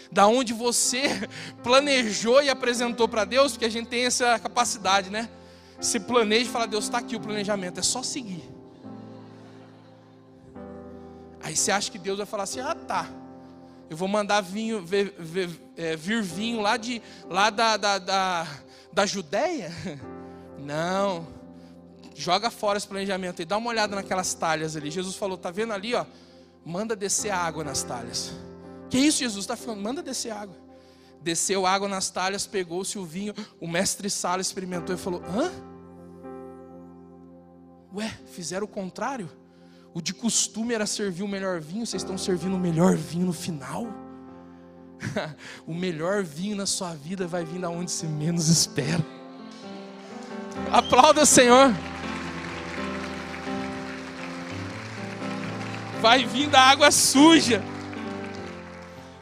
[0.09, 1.27] Da onde você
[1.61, 5.29] planejou e apresentou para Deus, porque a gente tem essa capacidade, né?
[5.81, 8.49] se planeja e fala, Deus está aqui o planejamento, é só seguir.
[11.41, 13.09] Aí você acha que Deus vai falar assim, ah tá,
[13.89, 15.13] eu vou mandar vinho, vir,
[15.75, 18.47] é, vir vinho lá, de, lá da, da, da,
[18.93, 19.69] da Judéia?
[20.57, 21.27] Não,
[22.15, 24.91] joga fora esse planejamento e dá uma olhada naquelas talhas ali.
[24.91, 26.05] Jesus falou, tá vendo ali, ó?
[26.65, 28.33] Manda descer água nas talhas.
[28.89, 29.81] Que isso, Jesus está falando?
[29.81, 30.55] Manda descer água.
[31.21, 33.33] Desceu água nas talhas, pegou-se o vinho.
[33.59, 35.51] O mestre Sala experimentou e falou: Hã?
[37.95, 39.29] Ué, fizeram o contrário?
[39.93, 43.33] O de costume era servir o melhor vinho, vocês estão servindo o melhor vinho no
[43.33, 43.87] final?
[45.67, 49.03] o melhor vinho na sua vida vai vir da onde se menos espera.
[50.71, 51.73] Aplauda o Senhor.
[56.01, 57.63] Vai vir da água suja.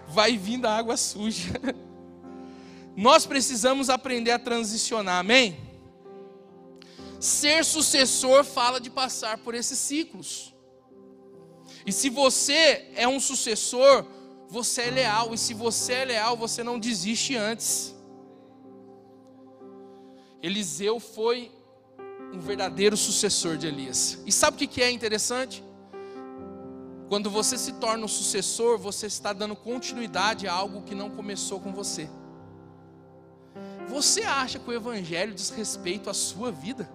[0.07, 1.51] Vai vir da água suja.
[2.95, 5.57] Nós precisamos aprender a transicionar, amém?
[7.19, 10.53] Ser sucessor fala de passar por esses ciclos.
[11.85, 14.05] E se você é um sucessor,
[14.49, 15.33] você é leal.
[15.33, 17.95] E se você é leal, você não desiste antes.
[20.41, 21.51] Eliseu foi
[22.33, 24.19] um verdadeiro sucessor de Elias.
[24.25, 25.63] E sabe o que é interessante?
[27.09, 31.59] Quando você se torna um sucessor, você está dando continuidade a algo que não começou
[31.59, 32.09] com você.
[33.89, 36.89] Você acha que o Evangelho diz respeito à sua vida?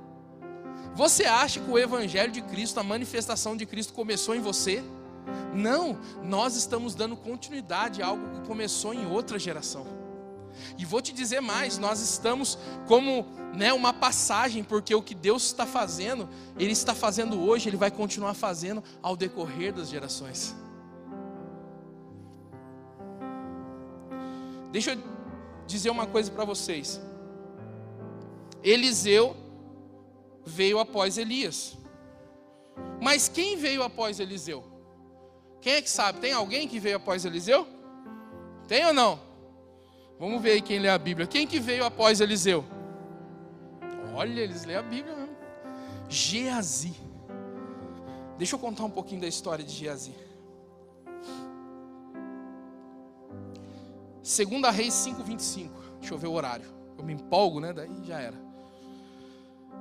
[0.95, 4.83] Você acha que o Evangelho de Cristo, a manifestação de Cristo começou em você?
[5.55, 9.87] Não, nós estamos dando continuidade a algo que começou em outra geração.
[10.79, 15.45] E vou te dizer mais, nós estamos como né, uma passagem, porque o que Deus
[15.45, 16.29] está fazendo,
[16.59, 20.55] Ele está fazendo hoje, Ele vai continuar fazendo ao decorrer das gerações.
[24.71, 25.03] Deixa eu
[25.67, 27.01] dizer uma coisa para vocês.
[28.63, 29.37] Eliseu
[30.45, 31.77] veio após Elias.
[33.01, 34.65] Mas quem veio após Eliseu?
[35.61, 36.21] Quem é que sabe?
[36.21, 37.67] Tem alguém que veio após Eliseu?
[38.69, 39.26] Tem ou não?
[40.19, 41.27] Vamos ver aí quem lê a Bíblia.
[41.27, 42.65] Quem que veio após Eliseu?
[44.15, 45.37] Olha, eles lêem a Bíblia mesmo.
[46.09, 46.95] Geazi.
[48.39, 50.15] Deixa eu contar um pouquinho da história de Geazi.
[54.23, 55.71] Segunda Reis 5:25.
[56.01, 56.67] Deixa eu ver o horário.
[56.97, 57.73] Eu me empolgo, né?
[57.73, 58.46] Daí já era.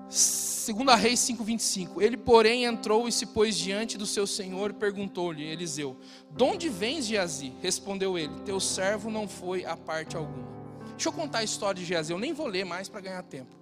[0.09, 2.01] Segunda Reis 5:25.
[2.01, 5.97] Ele, porém, entrou e se pôs diante do seu senhor e perguntou-lhe Eliseu:
[6.31, 10.47] "De onde vens, Geazi?" Respondeu ele: "Teu servo não foi a parte alguma."
[10.91, 13.53] Deixa eu contar a história de Geazi, eu nem vou ler mais para ganhar tempo.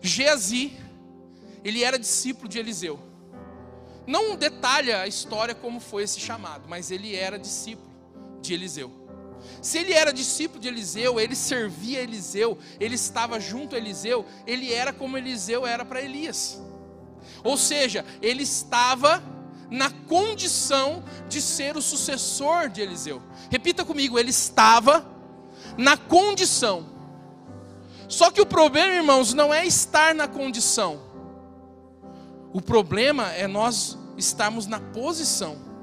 [0.00, 0.72] Geazi,
[1.64, 2.98] ele era discípulo de Eliseu.
[4.06, 7.90] Não detalha a história como foi esse chamado, mas ele era discípulo
[8.40, 9.03] de Eliseu.
[9.62, 14.72] Se ele era discípulo de Eliseu, ele servia Eliseu, ele estava junto a Eliseu, ele
[14.72, 16.60] era como Eliseu era para Elias.
[17.42, 19.22] Ou seja, ele estava
[19.70, 23.22] na condição de ser o sucessor de Eliseu.
[23.50, 25.06] Repita comigo, ele estava
[25.76, 26.86] na condição.
[28.08, 31.00] Só que o problema, irmãos, não é estar na condição.
[32.52, 35.73] O problema é nós estarmos na posição.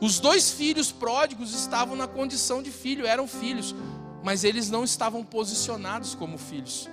[0.00, 3.74] Os dois filhos pródigos estavam na condição de filho, eram filhos,
[4.22, 6.88] mas eles não estavam posicionados como filhos.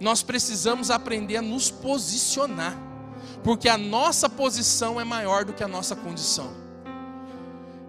[0.00, 2.76] Nós precisamos aprender a nos posicionar,
[3.42, 6.52] porque a nossa posição é maior do que a nossa condição.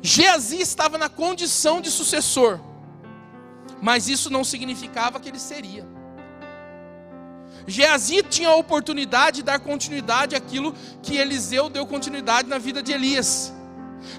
[0.02, 2.60] Geazi estava na condição de sucessor,
[3.82, 5.86] mas isso não significava que ele seria.
[7.68, 10.74] Geazi tinha a oportunidade de dar continuidade àquilo
[11.04, 13.54] que Eliseu deu continuidade na vida de Elias.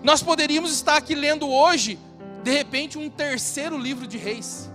[0.02, 1.98] Nós poderíamos estar aqui lendo hoje,
[2.42, 4.70] de repente, um terceiro livro de reis,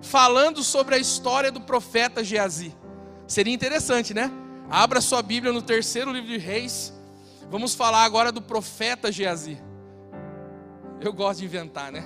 [0.00, 2.74] falando sobre a história do profeta Geazi.
[3.26, 4.30] Seria interessante, né?
[4.68, 6.92] Abra sua Bíblia no terceiro livro de reis.
[7.50, 9.58] Vamos falar agora do profeta Geazi.
[11.00, 12.04] Eu gosto de inventar, né?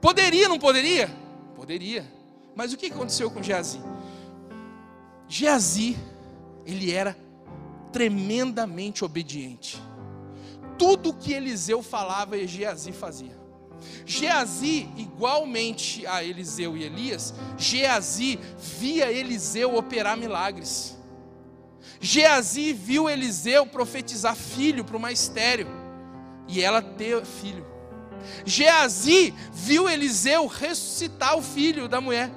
[0.00, 1.10] Poderia, não poderia?
[1.56, 2.04] Poderia.
[2.54, 3.80] Mas o que aconteceu com Geazi?
[5.28, 5.96] Geazi,
[6.64, 7.16] ele era
[7.90, 9.80] tremendamente obediente
[10.78, 13.44] tudo que Eliseu falava, Geazi fazia.
[14.06, 18.38] Geazi, igualmente a Eliseu e Elias, Geazi
[18.78, 20.96] via Eliseu operar milagres.
[22.00, 25.68] Geazi viu Eliseu profetizar filho para uma estéreo
[26.46, 27.66] e ela ter filho.
[28.44, 32.30] Geazi viu Eliseu ressuscitar o filho da mulher.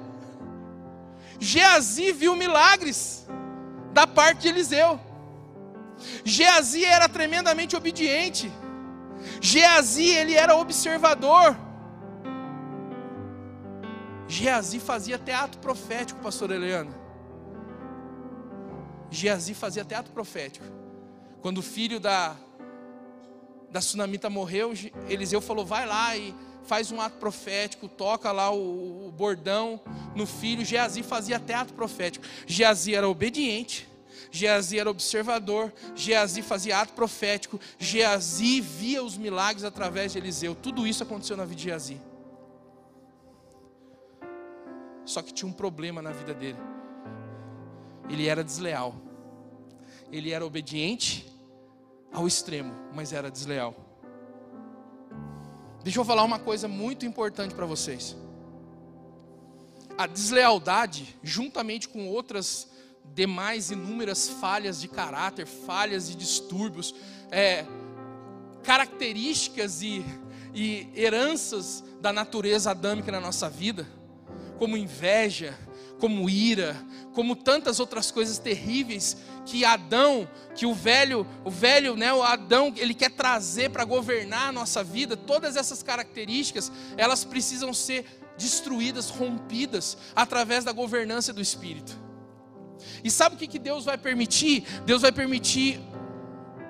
[1.38, 3.26] Geazi viu milagres
[3.92, 5.00] da parte de Eliseu.
[6.24, 8.50] Geazi era tremendamente obediente.
[9.40, 11.56] Geazi, ele era observador.
[14.28, 16.92] Geazi fazia teatro profético, pastor Eliana.
[19.10, 20.66] Geazi fazia teatro profético.
[21.40, 22.36] Quando o filho da,
[23.70, 24.72] da Sunamita morreu,
[25.08, 26.34] Eliseu falou: vai lá e
[26.64, 29.80] faz um ato profético, toca lá o, o bordão
[30.14, 30.64] no filho.
[30.64, 32.24] Geazi fazia teatro profético.
[32.46, 33.87] Geazi era obediente.
[34.30, 40.54] Geazi era observador, Geazi fazia ato profético, Geazi via os milagres através de Eliseu.
[40.54, 42.00] Tudo isso aconteceu na vida de Geazi.
[45.04, 46.58] Só que tinha um problema na vida dele.
[48.10, 48.94] Ele era desleal.
[50.12, 51.26] Ele era obediente
[52.12, 53.74] ao extremo, mas era desleal.
[55.82, 58.16] Deixa eu falar uma coisa muito importante para vocês.
[59.96, 62.68] A deslealdade, juntamente com outras
[63.14, 66.94] demais inúmeras falhas de caráter, falhas e distúrbios,
[67.30, 67.64] é,
[68.62, 70.04] características e,
[70.54, 73.86] e heranças da natureza adâmica na nossa vida,
[74.58, 75.58] como inveja,
[75.98, 76.76] como ira,
[77.12, 82.72] como tantas outras coisas terríveis que Adão, que o velho, o velho, né, o Adão,
[82.76, 88.04] ele quer trazer para governar a nossa vida, todas essas características, elas precisam ser
[88.36, 92.07] destruídas, rompidas através da governança do espírito.
[93.02, 94.64] E sabe o que, que Deus vai permitir?
[94.84, 95.80] Deus vai permitir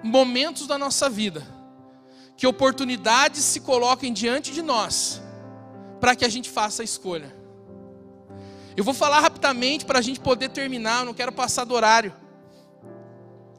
[0.02, 1.46] momentos da nossa vida,
[2.36, 5.20] que oportunidades se coloquem diante de nós,
[6.00, 7.34] para que a gente faça a escolha.
[8.76, 12.14] Eu vou falar rapidamente para a gente poder terminar, eu não quero passar do horário.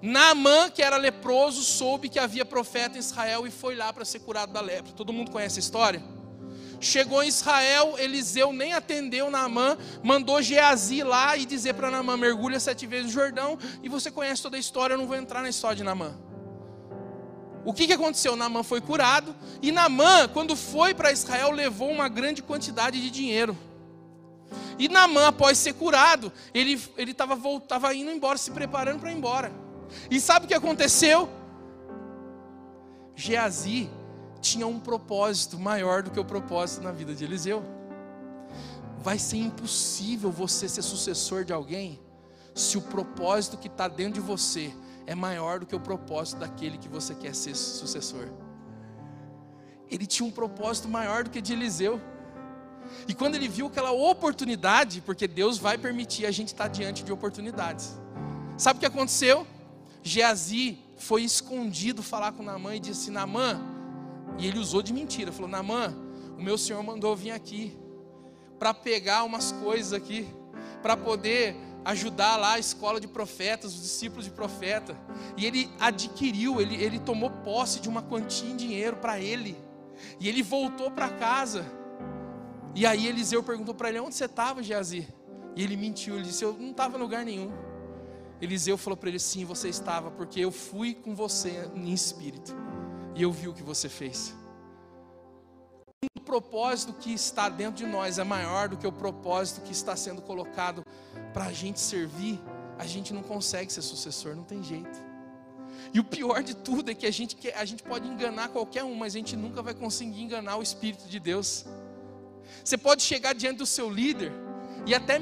[0.02, 4.20] Naamã, que era leproso, soube que havia profeta em Israel e foi lá para ser
[4.20, 4.94] curado da lepra.
[4.94, 6.02] Todo mundo conhece a história?
[6.80, 12.60] Chegou em Israel, Eliseu nem atendeu Naamã, mandou Geazi lá e dizer para Naamã: mergulha
[12.60, 13.58] sete vezes no Jordão.
[13.84, 16.16] E você conhece toda a história, eu não vou entrar na história de Naamã.
[17.66, 18.38] O que, que aconteceu?
[18.38, 23.58] Naamã foi curado, e Naamã, quando foi para Israel, levou uma grande quantidade de dinheiro.
[24.78, 29.52] E Naamã, após ser curado, ele estava tava indo embora, se preparando para ir embora.
[30.10, 31.30] E sabe o que aconteceu?
[33.14, 33.90] Geazi
[34.42, 37.64] tinha um propósito maior do que o propósito na vida de Eliseu.
[39.00, 42.00] Vai ser impossível você ser sucessor de alguém
[42.54, 44.74] se o propósito que está dentro de você
[45.06, 48.28] é maior do que o propósito daquele que você quer ser sucessor.
[49.90, 52.00] Ele tinha um propósito maior do que de Eliseu.
[53.08, 57.12] E quando ele viu aquela oportunidade, porque Deus vai permitir a gente estar diante de
[57.12, 57.98] oportunidades.
[58.58, 59.48] Sabe o que aconteceu?
[60.04, 63.60] Geazi foi escondido falar com Naamã e disse: Naamã,
[64.40, 65.32] e ele usou de mentira.
[65.32, 65.94] Falou: Namã,
[66.38, 67.78] o meu senhor mandou vir aqui
[68.58, 70.28] para pegar umas coisas aqui,
[70.82, 74.98] para poder ajudar lá a escola de profetas, os discípulos de profeta.
[75.38, 79.58] E ele adquiriu, ele, ele tomou posse de uma quantia em dinheiro para ele.
[80.20, 81.66] E ele voltou para casa.
[82.74, 85.08] E aí Eliseu perguntou para ele: Onde você estava, Geazi?
[85.56, 87.52] E ele mentiu, ele disse: Eu não estava em lugar nenhum.
[88.42, 92.56] Eliseu falou para ele: Sim, você estava, porque eu fui com você em espírito.
[93.20, 94.34] E eu vi o que você fez.
[96.18, 99.94] O propósito que está dentro de nós é maior do que o propósito que está
[99.94, 100.86] sendo colocado
[101.34, 102.40] para a gente servir.
[102.78, 104.98] A gente não consegue ser sucessor, não tem jeito.
[105.94, 108.96] E o pior de tudo é que a gente, a gente pode enganar qualquer um,
[108.96, 111.66] mas a gente nunca vai conseguir enganar o Espírito de Deus.
[112.64, 114.32] Você pode chegar diante do seu líder
[114.86, 115.22] e até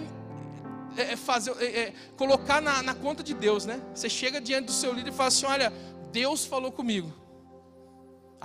[0.96, 3.82] é, é fazer, é, é, colocar na, na conta de Deus, né?
[3.96, 5.74] Você chega diante do seu líder e fala assim: Olha,
[6.12, 7.26] Deus falou comigo.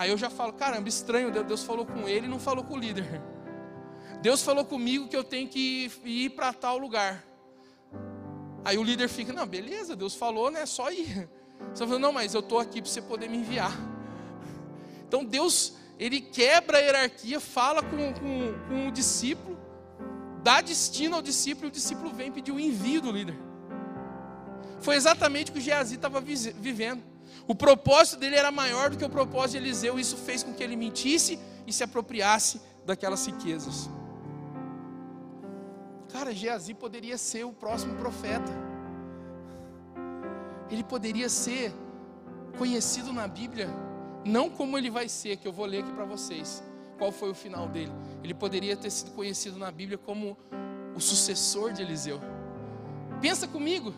[0.03, 2.77] Aí eu já falo: Caramba, estranho, Deus falou com ele e não falou com o
[2.77, 3.23] líder.
[4.21, 7.25] Deus falou comigo que eu tenho que ir para tal lugar.
[8.65, 10.67] Aí o líder fica: Não, beleza, Deus falou, né?
[10.67, 11.29] Só ir.
[11.73, 13.73] Você fala, não, mas eu estou aqui para você poder me enviar.
[15.07, 19.57] Então Deus, Ele quebra a hierarquia, fala com, com, com o discípulo,
[20.43, 23.39] dá destino ao discípulo, e o discípulo vem pedir o envio do líder.
[24.81, 27.12] Foi exatamente o que Geazi estava vivendo.
[27.47, 30.63] O propósito dele era maior do que o propósito de Eliseu, isso fez com que
[30.63, 33.91] ele mentisse e se apropriasse daquelas riquezas.
[36.13, 38.53] Cara, Geazi poderia ser o próximo profeta
[40.73, 41.71] ele poderia ser
[42.57, 43.69] conhecido na Bíblia,
[44.25, 46.63] não como ele vai ser, que eu vou ler aqui para vocês.
[46.97, 47.93] Qual foi o final dele?
[48.25, 50.37] Ele poderia ter sido conhecido na Bíblia como
[50.95, 52.19] o sucessor de Eliseu.
[53.21, 53.93] Pensa comigo,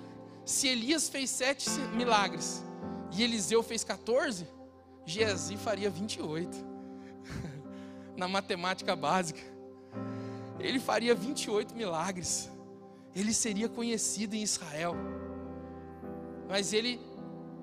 [0.44, 2.63] se Elias fez sete milagres
[3.14, 4.46] e Eliseu fez 14,
[5.06, 6.74] Geazi faria 28.
[8.16, 9.40] na matemática básica.
[10.58, 12.50] Ele faria 28 milagres.
[13.14, 14.96] Ele seria conhecido em Israel
[16.48, 17.00] mas ele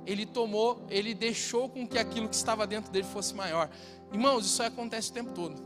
[0.03, 3.69] ele tomou, ele deixou com que aquilo que estava dentro dele fosse maior.
[4.11, 5.61] Irmãos, isso acontece o tempo todo.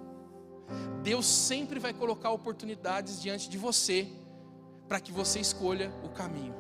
[1.02, 4.10] Deus sempre vai colocar oportunidades diante de você
[4.90, 6.54] para que você escolha o caminho.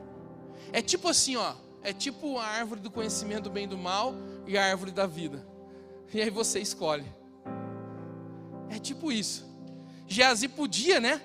[0.72, 1.54] É tipo assim, ó,
[1.86, 4.14] é tipo a árvore do conhecimento do bem e do mal
[4.46, 5.46] e a árvore da vida.
[6.14, 7.06] E aí você escolhe.
[8.70, 9.46] É tipo isso.
[10.08, 11.22] Geazi podia, né,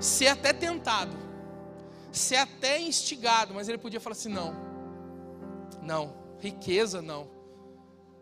[0.00, 1.32] ser até tentado
[2.12, 4.54] ser até instigado, mas ele podia falar assim: não,
[5.82, 7.30] não, riqueza não.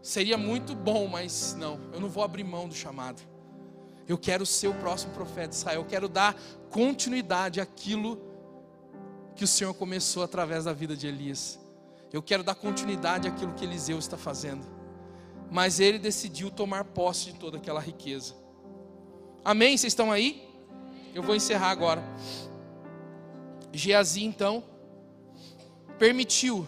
[0.00, 3.20] Seria muito bom, mas não, eu não vou abrir mão do chamado.
[4.08, 6.34] Eu quero ser o próximo profeta de Israel, eu quero dar
[6.70, 8.29] continuidade àquilo que
[9.44, 11.58] o Senhor começou através da vida de Elias.
[12.12, 14.66] Eu quero dar continuidade àquilo que Eliseu está fazendo.
[15.50, 18.34] Mas ele decidiu tomar posse de toda aquela riqueza.
[19.44, 19.76] Amém?
[19.76, 20.48] Vocês estão aí?
[21.14, 22.02] Eu vou encerrar agora.
[23.72, 24.62] Geazi então
[25.98, 26.66] permitiu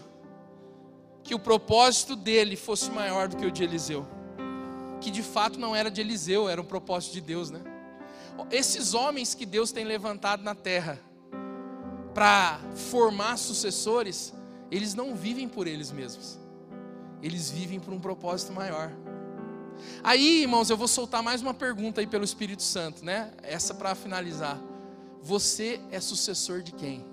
[1.23, 4.05] que o propósito dele fosse maior do que o de Eliseu,
[4.99, 7.61] que de fato não era de Eliseu, era um propósito de Deus, né?
[8.51, 10.99] Esses homens que Deus tem levantado na terra
[12.13, 14.33] para formar sucessores,
[14.69, 16.39] eles não vivem por eles mesmos.
[17.21, 18.91] Eles vivem por um propósito maior.
[20.03, 23.31] Aí, irmãos, eu vou soltar mais uma pergunta aí pelo Espírito Santo, né?
[23.41, 24.59] Essa para finalizar.
[25.21, 27.05] Você é sucessor de quem?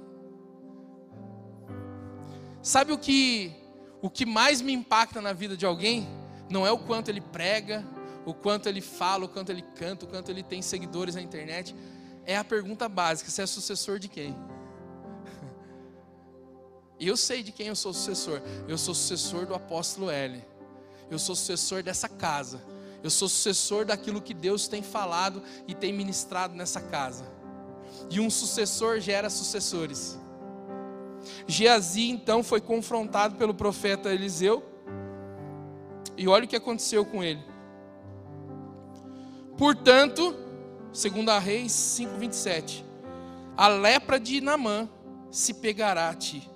[2.63, 3.57] Sabe o que
[4.03, 6.09] o que mais me impacta na vida de alguém?
[6.49, 7.85] Não é o quanto ele prega,
[8.25, 11.75] o quanto ele fala, o quanto ele canta, o quanto ele tem seguidores na internet.
[12.25, 14.37] É a pergunta básica: você é sucessor de quem?
[17.01, 18.41] E eu sei de quem eu sou sucessor.
[18.69, 20.45] Eu sou sucessor do apóstolo L.
[21.11, 22.63] Eu sou sucessor dessa casa.
[23.03, 27.41] Eu sou sucessor daquilo que Deus tem falado e tem ministrado nessa casa
[28.09, 30.19] e um sucessor gera sucessores.
[31.47, 34.65] Geazi então foi confrontado pelo profeta Eliseu,
[36.17, 37.43] e olha o que aconteceu com ele.
[39.57, 40.35] Portanto,
[40.93, 42.85] segundo a Reis 5:27,
[43.57, 44.89] a lepra de Namã
[45.31, 46.49] se pegará a ti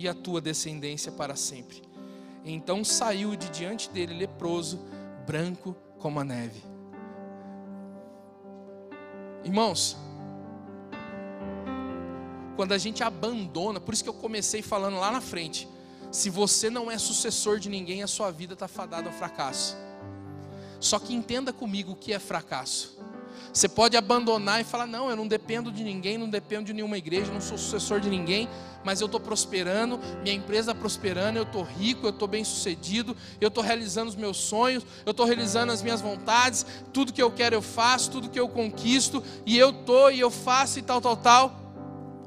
[0.00, 1.82] e a tua descendência para sempre.
[2.42, 4.80] Então saiu de diante dele leproso,
[5.26, 6.62] branco como a neve.
[9.44, 9.98] Irmãos,
[12.56, 15.68] quando a gente abandona, por isso que eu comecei falando lá na frente.
[16.10, 19.76] Se você não é sucessor de ninguém, a sua vida está fadada ao fracasso.
[20.80, 22.98] Só que entenda comigo o que é fracasso.
[23.52, 26.96] Você pode abandonar e falar: Não, eu não dependo de ninguém, não dependo de nenhuma
[26.96, 28.48] igreja, não sou sucessor de ninguém,
[28.84, 33.16] mas eu estou prosperando, minha empresa está prosperando, eu estou rico, eu estou bem sucedido,
[33.40, 37.30] eu estou realizando os meus sonhos, eu estou realizando as minhas vontades, tudo que eu
[37.30, 41.00] quero eu faço, tudo que eu conquisto, e eu estou e eu faço e tal,
[41.00, 41.60] tal, tal.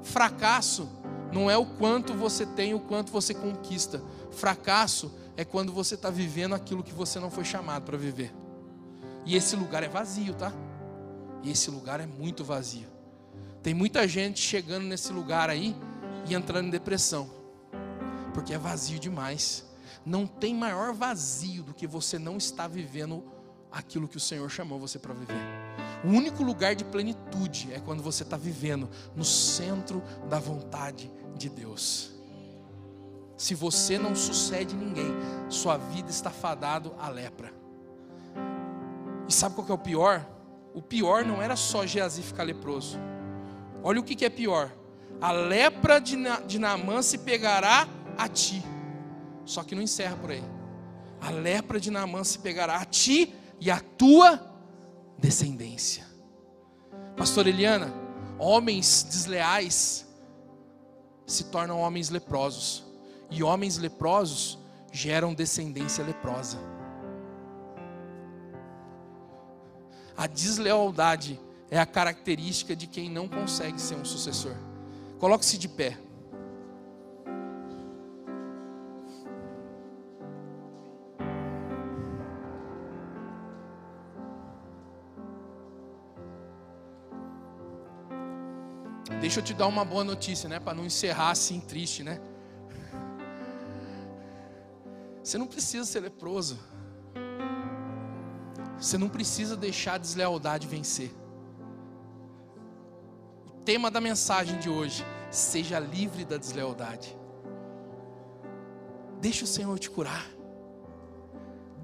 [0.03, 0.89] Fracasso
[1.31, 4.01] não é o quanto você tem, o quanto você conquista.
[4.31, 8.33] Fracasso é quando você está vivendo aquilo que você não foi chamado para viver.
[9.25, 10.51] E esse lugar é vazio, tá?
[11.43, 12.87] E esse lugar é muito vazio.
[13.61, 15.75] Tem muita gente chegando nesse lugar aí
[16.27, 17.29] e entrando em depressão,
[18.33, 19.65] porque é vazio demais.
[20.05, 23.23] Não tem maior vazio do que você não estar vivendo
[23.71, 25.33] aquilo que o Senhor chamou você para viver.
[26.03, 31.49] O único lugar de plenitude é quando você está vivendo no centro da vontade de
[31.49, 32.11] Deus.
[33.37, 35.13] Se você não sucede ninguém,
[35.49, 37.53] sua vida está fadado à lepra.
[39.27, 40.32] E sabe qual que é o pior?
[40.73, 42.97] O pior não era só Geazi ficar leproso.
[43.83, 44.71] Olha o que, é pior.
[45.21, 46.17] A lepra de,
[46.47, 47.87] de Naamã se pegará
[48.17, 48.63] a ti.
[49.45, 50.43] Só que não encerra por aí.
[51.21, 54.41] A lepra de Naamã se pegará a ti e a tua
[55.17, 56.05] descendência.
[57.15, 57.93] Pastor Eliana,
[58.39, 60.07] homens desleais
[61.25, 62.83] se tornam homens leprosos.
[63.29, 64.57] E homens leprosos
[64.91, 66.72] geram descendência leprosa.
[70.15, 74.55] A deslealdade é a característica de quem não consegue ser um sucessor.
[75.19, 75.97] Coloque-se de pé.
[89.19, 90.59] Deixa eu te dar uma boa notícia, né?
[90.59, 92.19] Para não encerrar assim triste, né?
[95.23, 96.59] Você não precisa ser leproso.
[98.83, 101.09] Você não precisa deixar a deslealdade vencer.
[103.47, 107.17] O tema da mensagem de hoje: seja livre da deslealdade.
[109.21, 110.27] Deixa o Senhor te curar.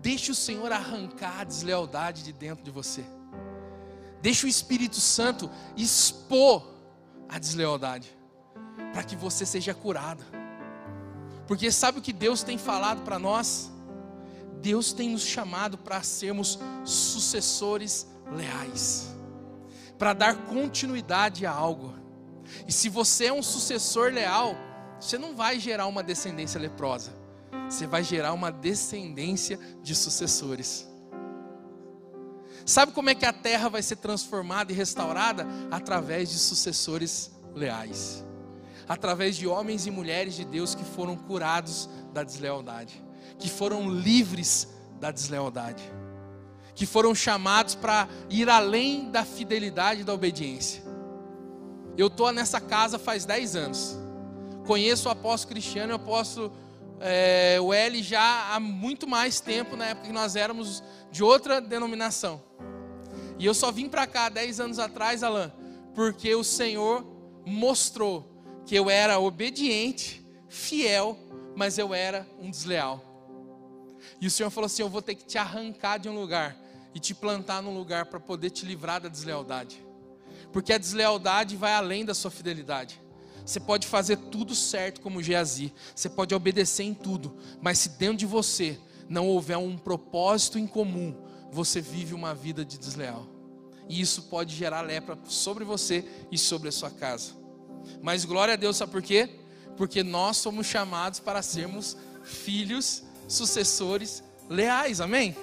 [0.02, 3.06] Deixa o Senhor arrancar a deslealdade de dentro de você.
[4.22, 6.68] Deixa o Espírito Santo expor
[7.30, 8.14] a deslealdade,
[8.92, 10.26] para que você seja curado.
[11.48, 13.72] Porque sabe o que Deus tem falado para nós?
[14.62, 19.10] Deus tem nos chamado para sermos sucessores leais,
[19.98, 21.94] para dar continuidade a algo.
[22.68, 24.56] E se você é um sucessor leal,
[25.00, 27.14] você não vai gerar uma descendência leprosa,
[27.70, 30.88] você vai gerar uma descendência de sucessores.
[32.66, 35.48] Sabe como é que a terra vai ser transformada e restaurada?
[35.72, 38.24] Através de sucessores leais,
[38.88, 43.09] através de homens e mulheres de Deus que foram curados da deslealdade
[43.40, 44.68] que foram livres
[45.00, 45.82] da deslealdade,
[46.76, 50.84] que foram chamados para ir além da fidelidade e da obediência.
[51.98, 53.98] Eu estou nessa casa faz 10 anos,
[54.68, 56.54] conheço o apóstolo Cristiano e o apóstolo
[57.00, 57.58] é,
[58.02, 62.42] já há muito mais tempo, na época que nós éramos de outra denominação.
[63.38, 65.52] E eu só vim para cá 10 anos atrás, Alain,
[65.96, 67.06] porque o Senhor
[67.46, 71.18] mostrou que eu era obediente, fiel,
[71.56, 73.09] mas eu era um desleal.
[74.20, 76.58] E o Senhor falou assim: Eu vou ter que te arrancar de um lugar
[76.94, 79.84] e te plantar num lugar para poder te livrar da deslealdade.
[80.52, 83.00] Porque a deslealdade vai além da sua fidelidade.
[83.46, 88.18] Você pode fazer tudo certo como Geazi, você pode obedecer em tudo, mas se dentro
[88.18, 91.16] de você não houver um propósito em comum,
[91.52, 93.26] você vive uma vida de desleal.
[93.88, 97.32] E isso pode gerar lepra sobre você e sobre a sua casa.
[98.04, 99.30] Mas glória a Deus, sabe por quê?
[99.76, 105.36] Porque nós somos chamados para sermos filhos sucessores leais, amém?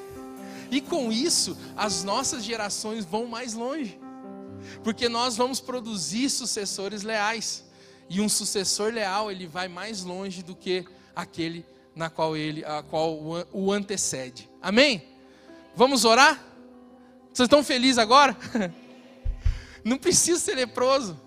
[0.70, 3.98] E com isso, as nossas gerações vão mais longe,
[4.82, 7.64] porque nós vamos produzir sucessores leais,
[8.08, 10.84] e um sucessor leal ele vai mais longe do que
[11.14, 11.64] aquele
[11.94, 13.18] na qual ele, a qual
[13.52, 14.50] o antecede.
[14.60, 15.08] Amém?
[15.74, 16.44] Vamos orar?
[17.32, 18.36] Vocês estão felizes agora?
[19.84, 21.18] Não precisa ser leproso.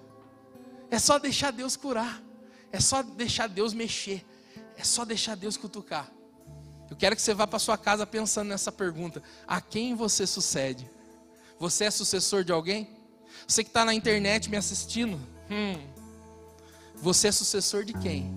[0.91, 2.21] É só deixar Deus curar.
[2.71, 4.25] É só deixar Deus mexer.
[4.77, 6.11] É só deixar Deus cutucar.
[6.89, 10.89] Eu quero que você vá para sua casa pensando nessa pergunta: a quem você sucede?
[11.59, 12.89] Você é sucessor de alguém?
[13.47, 15.75] Você que está na internet me assistindo, hum,
[16.95, 18.33] você é sucessor de quem?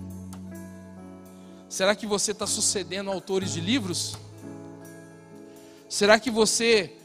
[1.67, 4.15] Será que você está sucedendo autores de livros?
[5.89, 6.95] Será que você.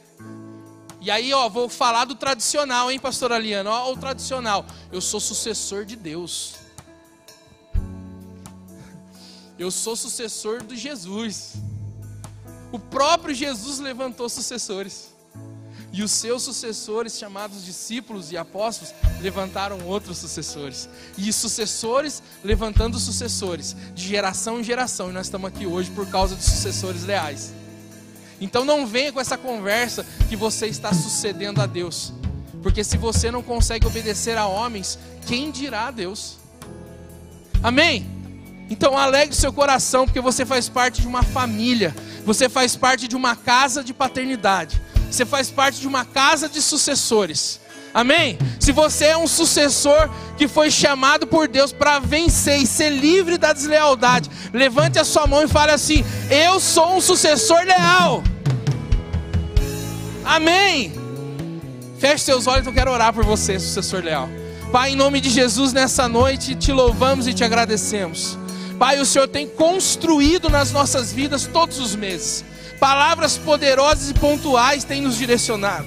[1.01, 3.71] E aí, ó, vou falar do tradicional, hein, pastor Aliano?
[3.71, 4.67] Ó, o tradicional.
[4.93, 6.57] Eu sou sucessor de Deus.
[9.59, 11.55] Eu sou sucessor de Jesus.
[12.71, 15.15] O próprio Jesus levantou sucessores.
[15.93, 20.89] E os seus sucessores, chamados discípulos e apóstolos, levantaram outros sucessores.
[21.17, 25.11] E sucessores levantando sucessores, de geração em geração.
[25.11, 27.53] E nós estamos aqui hoje por causa de sucessores leais.
[28.41, 32.13] Então não venha com essa conversa que você está sucedendo a Deus.
[32.63, 36.37] Porque se você não consegue obedecer a homens, quem dirá a Deus?
[37.63, 38.18] Amém?
[38.71, 43.17] Então alegre seu coração, porque você faz parte de uma família, você faz parte de
[43.17, 44.81] uma casa de paternidade.
[45.11, 47.61] você faz parte de uma casa de sucessores.
[47.95, 48.39] Amém?
[48.61, 53.39] Se você é um sucessor que foi chamado por Deus para vencer e ser livre
[53.39, 58.23] da deslealdade, levante a sua mão e fale assim: Eu sou um sucessor leal.
[60.25, 60.93] Amém?
[61.99, 64.29] Feche seus olhos, eu quero orar por você, sucessor leal.
[64.71, 68.39] Pai, em nome de Jesus, nessa noite te louvamos e te agradecemos.
[68.79, 72.45] Pai, o Senhor tem construído nas nossas vidas todos os meses.
[72.79, 75.87] Palavras poderosas e pontuais têm nos direcionado.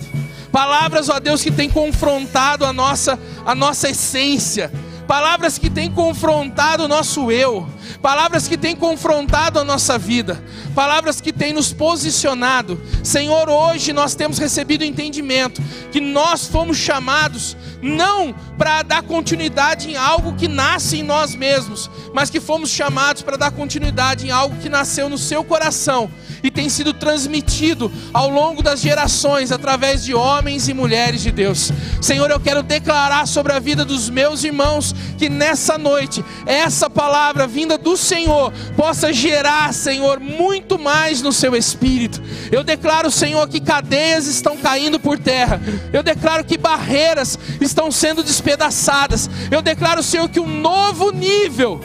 [0.51, 4.69] Palavras, ó Deus, que têm confrontado a nossa, a nossa essência.
[5.07, 7.65] Palavras que têm confrontado o nosso eu.
[8.01, 10.43] Palavras que têm confrontado a nossa vida.
[10.76, 12.80] Palavras que têm nos posicionado.
[13.03, 15.61] Senhor, hoje nós temos recebido entendimento
[15.91, 21.89] que nós fomos chamados não para dar continuidade em algo que nasce em nós mesmos,
[22.13, 26.09] mas que fomos chamados para dar continuidade em algo que nasceu no seu coração
[26.43, 31.72] e tem sido transmitido ao longo das gerações através de homens e mulheres de Deus.
[32.01, 37.47] Senhor, eu quero declarar sobre a vida dos meus irmãos que nessa noite essa palavra
[37.47, 42.21] vinda do Senhor possa gerar, Senhor, muito mais no seu espírito.
[42.51, 45.61] Eu declaro, Senhor, que cadeias estão caindo por terra.
[45.91, 49.29] Eu declaro que barreiras estão sendo despedaçadas.
[49.49, 51.81] Eu declaro, Senhor, que um novo nível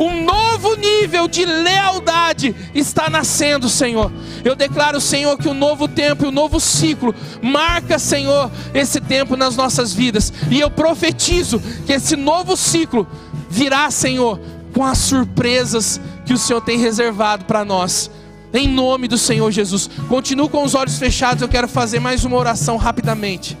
[0.00, 4.10] um novo nível de lealdade está nascendo, Senhor.
[4.42, 8.50] Eu declaro, Senhor, que o um novo tempo e o um novo ciclo marca, Senhor,
[8.72, 10.32] esse tempo nas nossas vidas.
[10.50, 13.06] E eu profetizo que esse novo ciclo
[13.50, 14.40] virá, Senhor,
[14.80, 18.10] com as surpresas que o Senhor tem reservado para nós.
[18.50, 19.90] Em nome do Senhor Jesus.
[20.08, 23.58] Continuo com os olhos fechados, eu quero fazer mais uma oração rapidamente.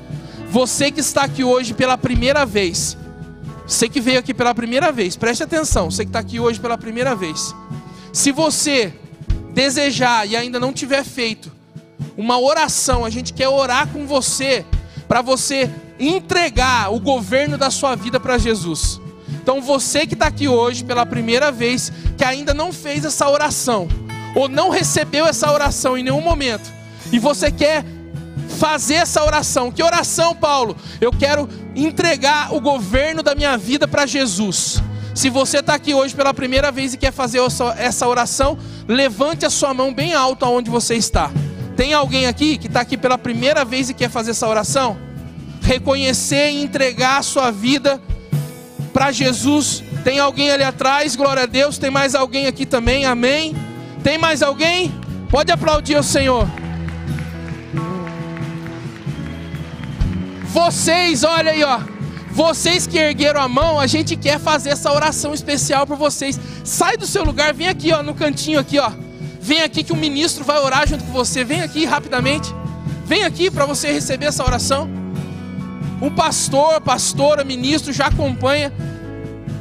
[0.48, 2.96] Você que está aqui hoje pela primeira vez,
[3.66, 6.78] você que veio aqui pela primeira vez, preste atenção, você que está aqui hoje pela
[6.78, 7.54] primeira vez.
[8.14, 8.90] Se você
[9.52, 11.52] desejar e ainda não tiver feito
[12.16, 14.64] uma oração, a gente quer orar com você,
[15.06, 18.98] para você entregar o governo da sua vida para Jesus.
[19.50, 23.88] Então você que está aqui hoje pela primeira vez, que ainda não fez essa oração,
[24.32, 26.72] ou não recebeu essa oração em nenhum momento,
[27.10, 27.84] e você quer
[28.60, 29.72] fazer essa oração.
[29.72, 30.76] Que oração, Paulo?
[31.00, 34.80] Eu quero entregar o governo da minha vida para Jesus.
[35.16, 37.40] Se você está aqui hoje pela primeira vez e quer fazer
[37.76, 38.56] essa oração,
[38.86, 41.28] levante a sua mão bem alto aonde você está.
[41.76, 44.96] Tem alguém aqui que está aqui pela primeira vez e quer fazer essa oração?
[45.60, 48.00] Reconhecer e entregar a sua vida
[48.92, 49.82] para Jesus.
[50.04, 51.78] Tem alguém ali atrás, glória a Deus.
[51.78, 53.54] Tem mais alguém aqui também, amém.
[54.02, 54.92] Tem mais alguém?
[55.28, 56.46] Pode aplaudir o Senhor.
[60.44, 61.80] Vocês, olha aí, ó.
[62.32, 66.38] Vocês que ergueram a mão, a gente quer fazer essa oração especial para vocês.
[66.64, 68.90] Sai do seu lugar, vem aqui, ó, no cantinho aqui, ó.
[69.40, 71.44] Vem aqui que o ministro vai orar junto com você.
[71.44, 72.54] Vem aqui rapidamente.
[73.06, 74.99] Vem aqui para você receber essa oração.
[76.00, 78.72] Um pastor, pastora, ministro já acompanha.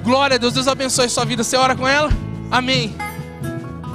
[0.04, 1.44] Glória a Deus, Deus abençoe a sua vida.
[1.44, 2.10] Você ora com ela?
[2.50, 2.96] Amém.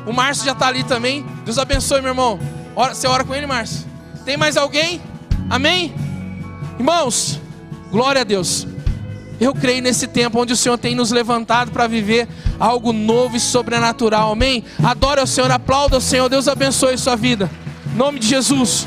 [0.06, 1.24] O Márcio já está ali também.
[1.44, 2.38] Deus abençoe, meu irmão.
[2.74, 3.86] Você ora com ele, Márcio?
[4.24, 5.00] Tem mais alguém?
[5.48, 5.94] Amém?
[6.78, 7.40] Irmãos,
[7.90, 8.66] glória a Deus.
[9.40, 13.40] Eu creio nesse tempo onde o Senhor tem nos levantado para viver algo novo e
[13.40, 14.32] sobrenatural.
[14.32, 14.64] Amém?
[14.82, 16.28] Adore o Senhor, aplauda o Senhor.
[16.28, 17.50] Deus abençoe a sua vida.
[17.92, 18.86] Em nome de Jesus.